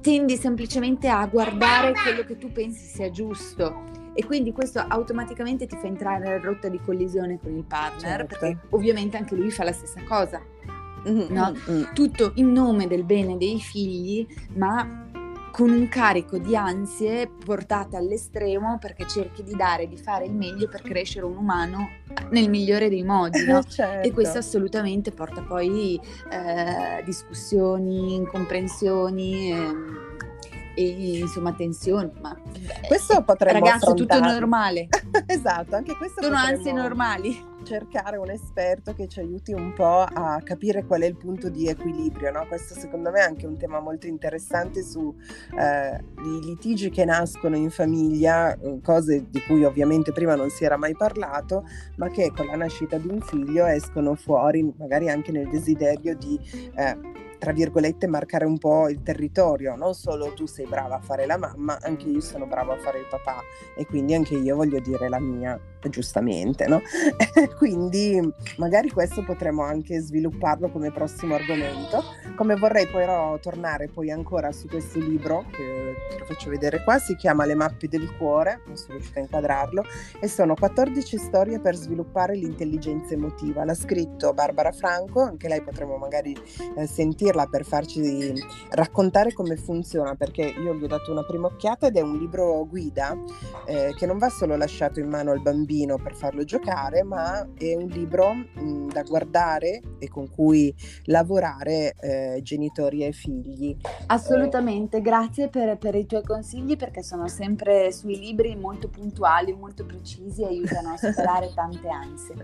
tendi 0.00 0.36
semplicemente 0.36 1.08
a 1.08 1.26
guardare 1.26 1.92
quello 1.92 2.22
che 2.22 2.38
tu 2.38 2.52
pensi 2.52 2.86
sia 2.86 3.10
giusto 3.10 3.97
e 4.18 4.26
quindi 4.26 4.50
questo 4.50 4.80
automaticamente 4.80 5.68
ti 5.68 5.76
fa 5.76 5.86
entrare 5.86 6.34
in 6.34 6.42
rotta 6.42 6.68
di 6.68 6.80
collisione 6.80 7.38
con 7.40 7.54
il 7.54 7.62
partner 7.62 8.26
Certo. 8.26 8.26
perché 8.26 8.58
ovviamente 8.70 9.16
anche 9.16 9.36
lui 9.36 9.48
fa 9.52 9.62
la 9.62 9.70
stessa 9.70 10.02
cosa, 10.02 10.42
Mm, 11.08 11.26
no? 11.28 11.52
mm, 11.52 11.72
mm. 11.72 11.82
tutto 11.94 12.32
in 12.34 12.50
nome 12.50 12.88
del 12.88 13.04
bene 13.04 13.36
dei 13.36 13.60
figli, 13.60 14.26
ma 14.56 15.06
con 15.52 15.70
un 15.70 15.88
carico 15.88 16.36
di 16.38 16.56
ansie 16.56 17.30
portate 17.44 17.96
all'estremo 17.96 18.78
perché 18.80 19.06
cerchi 19.06 19.44
di 19.44 19.54
dare, 19.54 19.86
di 19.86 19.96
fare 19.96 20.24
il 20.24 20.34
meglio 20.34 20.68
per 20.68 20.82
crescere 20.82 21.24
un 21.24 21.36
umano 21.36 21.88
nel 22.30 22.50
migliore 22.50 22.88
dei 22.88 23.04
modi, 23.04 23.44
no? 23.46 23.62
Certo. 23.66 24.06
E 24.06 24.12
questo 24.12 24.38
assolutamente 24.38 25.12
porta 25.12 25.42
poi 25.42 25.98
eh, 26.30 27.02
discussioni, 27.04 28.16
incomprensioni 28.16 29.52
ehm, 29.52 30.07
e 30.78 31.18
insomma 31.18 31.52
tensioni. 31.52 32.10
Ma 32.20 32.36
Questo 32.86 33.22
potremmo 33.22 33.64
ragazzi, 33.64 33.90
è 33.90 33.94
tutto 33.94 34.20
normale, 34.20 34.88
esatto, 35.26 35.74
anche 35.74 35.96
questo 35.96 36.22
sono 36.22 36.36
ansie 36.36 36.72
normali. 36.72 37.46
cercare 37.64 38.16
un 38.16 38.30
esperto 38.30 38.94
che 38.94 39.08
ci 39.08 39.18
aiuti 39.18 39.52
un 39.52 39.72
po' 39.72 40.02
a 40.02 40.40
capire 40.42 40.84
qual 40.84 41.02
è 41.02 41.06
il 41.06 41.16
punto 41.16 41.48
di 41.48 41.66
equilibrio, 41.66 42.30
no? 42.30 42.46
Questo 42.46 42.74
secondo 42.74 43.10
me 43.10 43.18
è 43.18 43.24
anche 43.24 43.46
un 43.46 43.58
tema 43.58 43.80
molto 43.80 44.06
interessante 44.06 44.84
su 44.84 45.12
eh, 45.58 45.96
i 46.22 46.44
litigi 46.44 46.90
che 46.90 47.04
nascono 47.04 47.56
in 47.56 47.70
famiglia, 47.70 48.54
eh, 48.54 48.80
cose 48.82 49.26
di 49.28 49.42
cui 49.42 49.64
ovviamente 49.64 50.12
prima 50.12 50.36
non 50.36 50.48
si 50.50 50.64
era 50.64 50.76
mai 50.76 50.94
parlato, 50.94 51.64
ma 51.96 52.08
che 52.08 52.30
con 52.34 52.46
la 52.46 52.56
nascita 52.56 52.96
di 52.98 53.08
un 53.08 53.20
figlio 53.20 53.66
escono 53.66 54.14
fuori, 54.14 54.72
magari 54.78 55.10
anche 55.10 55.32
nel 55.32 55.48
desiderio 55.48 56.16
di 56.16 56.38
eh, 56.76 57.26
tra 57.38 57.52
virgolette, 57.52 58.06
marcare 58.06 58.44
un 58.44 58.58
po' 58.58 58.88
il 58.88 59.02
territorio. 59.02 59.76
Non 59.76 59.94
solo 59.94 60.32
tu 60.34 60.46
sei 60.46 60.66
brava 60.66 60.96
a 60.96 61.00
fare 61.00 61.24
la 61.26 61.38
mamma, 61.38 61.78
anche 61.80 62.08
io 62.08 62.20
sono 62.20 62.46
brava 62.46 62.74
a 62.74 62.78
fare 62.78 62.98
il 62.98 63.06
papà 63.08 63.40
e 63.76 63.86
quindi 63.86 64.14
anche 64.14 64.34
io 64.34 64.56
voglio 64.56 64.80
dire 64.80 65.08
la 65.08 65.20
mia, 65.20 65.58
giustamente, 65.88 66.66
no? 66.66 66.80
quindi 67.56 68.20
magari 68.56 68.90
questo 68.90 69.22
potremmo 69.22 69.62
anche 69.62 70.00
svilupparlo 70.00 70.70
come 70.70 70.90
prossimo 70.90 71.34
argomento. 71.34 72.02
Come 72.34 72.56
vorrei 72.56 72.86
però 72.86 73.38
tornare 73.38 73.88
poi 73.88 74.10
ancora 74.10 74.50
su 74.52 74.66
questo 74.66 74.98
libro, 74.98 75.44
che 75.50 75.94
lo 76.18 76.24
faccio 76.24 76.50
vedere 76.50 76.82
qua, 76.82 76.98
si 76.98 77.14
chiama 77.14 77.44
Le 77.44 77.54
mappe 77.54 77.88
del 77.88 78.16
cuore, 78.16 78.62
non 78.66 78.76
sono 78.76 78.94
riuscita 78.94 79.20
a 79.20 79.22
inquadrarlo, 79.22 79.84
e 80.20 80.28
sono 80.28 80.54
14 80.54 81.18
storie 81.18 81.60
per 81.60 81.76
sviluppare 81.76 82.34
l'intelligenza 82.34 83.14
emotiva. 83.14 83.64
L'ha 83.64 83.74
scritto 83.74 84.32
Barbara 84.32 84.72
Franco, 84.72 85.20
anche 85.20 85.48
lei 85.48 85.62
potremmo 85.62 85.96
magari 85.96 86.36
eh, 86.76 86.86
sentirla 86.86 87.46
per 87.46 87.64
farci 87.64 88.32
raccontare 88.70 89.32
come 89.32 89.56
funziona, 89.56 90.14
perché 90.14 90.42
io 90.42 90.74
gli 90.74 90.82
ho 90.84 90.88
dato 90.88 91.12
una 91.12 91.24
prima 91.24 91.46
occhiata 91.46 91.86
ed 91.86 91.96
è 91.96 92.00
un 92.00 92.18
libro 92.18 92.66
guida 92.66 93.16
eh, 93.66 93.94
che 93.96 94.06
non 94.06 94.18
va 94.18 94.28
solo 94.28 94.56
lasciato 94.56 95.00
in 95.00 95.08
mano 95.08 95.30
al 95.30 95.40
bambino 95.40 95.66
per 95.68 96.14
farlo 96.14 96.44
giocare, 96.44 97.02
ma 97.02 97.46
è 97.58 97.74
un 97.74 97.88
libro 97.88 98.32
mh, 98.32 98.88
da 98.90 99.02
guardare 99.02 99.82
e 99.98 100.08
con 100.08 100.30
cui 100.30 100.74
lavorare 101.04 101.94
eh, 102.00 102.40
genitori 102.42 103.04
e 103.04 103.12
figli. 103.12 103.76
Assolutamente, 104.06 105.02
grazie 105.02 105.48
per, 105.48 105.76
per 105.76 105.94
i 105.94 106.06
tuoi 106.06 106.22
consigli 106.22 106.76
perché 106.76 107.02
sono 107.02 107.28
sempre 107.28 107.92
sui 107.92 108.18
libri 108.18 108.56
molto 108.56 108.88
puntuali, 108.88 109.52
molto 109.52 109.84
precisi 109.84 110.42
e 110.42 110.46
aiutano 110.46 110.92
a 110.92 110.96
superare 110.98 111.52
tante 111.54 111.88
ansie. 111.88 112.34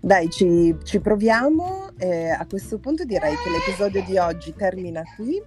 Dai, 0.00 0.28
ci, 0.30 0.76
ci 0.82 0.98
proviamo. 0.98 1.90
Eh, 1.96 2.30
a 2.30 2.44
questo 2.46 2.78
punto 2.78 3.04
direi 3.04 3.36
che 3.36 3.50
l'episodio 3.50 4.02
di 4.02 4.18
oggi 4.18 4.52
termina 4.52 5.02
qui, 5.14 5.40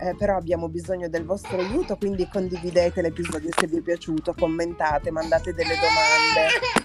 eh, 0.00 0.14
però 0.16 0.36
abbiamo 0.36 0.70
bisogno 0.70 1.08
del 1.08 1.26
vostro 1.26 1.58
aiuto, 1.58 1.96
quindi 1.96 2.26
condividete 2.26 3.02
l'episodio 3.02 3.50
se 3.54 3.66
vi 3.66 3.78
è 3.78 3.80
piaciuto, 3.82 4.34
commentate, 4.34 5.10
mandate 5.10 5.52
delle 5.52 5.74
domande 5.74 6.79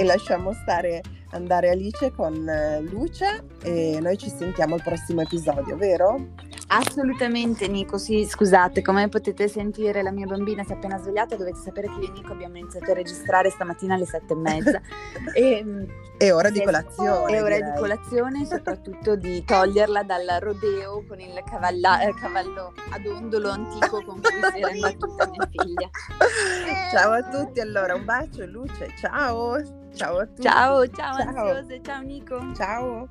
e 0.00 0.04
lasciamo 0.04 0.54
stare 0.54 1.02
andare 1.32 1.68
Alice 1.68 2.10
con 2.12 2.48
eh, 2.48 2.80
Luce 2.80 3.44
e 3.62 3.98
noi 4.00 4.16
ci 4.16 4.30
sentiamo 4.30 4.74
al 4.74 4.82
prossimo 4.82 5.20
episodio, 5.20 5.76
vero? 5.76 6.28
Assolutamente 6.68 7.68
Nico, 7.68 7.98
sì, 7.98 8.24
scusate, 8.24 8.80
come 8.80 9.08
potete 9.08 9.46
sentire 9.46 10.02
la 10.02 10.10
mia 10.10 10.24
bambina 10.24 10.64
si 10.64 10.72
è 10.72 10.76
appena 10.76 10.96
svegliata, 10.96 11.36
dovete 11.36 11.58
sapere 11.58 11.88
che 11.88 12.00
io 12.00 12.08
e 12.08 12.12
Nico 12.12 12.32
abbiamo 12.32 12.56
iniziato 12.56 12.92
a 12.92 12.94
registrare 12.94 13.50
stamattina 13.50 13.94
alle 13.94 14.06
sette 14.06 14.32
e 14.32 14.36
mezza. 14.36 14.80
e, 15.34 15.86
È 16.16 16.32
ora 16.32 16.48
di 16.48 16.62
colazione. 16.62 17.36
È 17.36 17.42
ora 17.42 17.56
di 17.56 17.62
direi. 17.62 17.78
colazione, 17.78 18.46
soprattutto 18.46 19.16
di 19.16 19.44
toglierla 19.44 20.02
dal 20.04 20.38
rodeo 20.40 21.04
con 21.06 21.20
il 21.20 21.42
cavalla- 21.44 22.00
eh, 22.00 22.14
cavallo 22.14 22.72
ad 22.90 23.04
ondolo 23.04 23.50
antico 23.50 24.02
con 24.02 24.20
cui 24.20 24.40
si 24.52 24.58
era 24.60 24.70
imbattuta 24.70 25.28
mia 25.28 25.48
figlia. 25.50 25.90
Ciao 26.90 27.12
a 27.12 27.22
tutti, 27.24 27.60
allora 27.60 27.94
un 27.94 28.04
bacio 28.04 28.46
Luce, 28.46 28.94
ciao! 28.98 29.79
Ciao 29.94 30.18
a 30.18 30.26
tutti! 30.26 30.42
Ciao, 30.42 30.86
ciao, 30.86 31.16
Ciao. 31.16 31.26
ansiose, 31.26 31.80
ciao 31.82 32.00
Nico. 32.02 32.52
Ciao! 32.54 33.08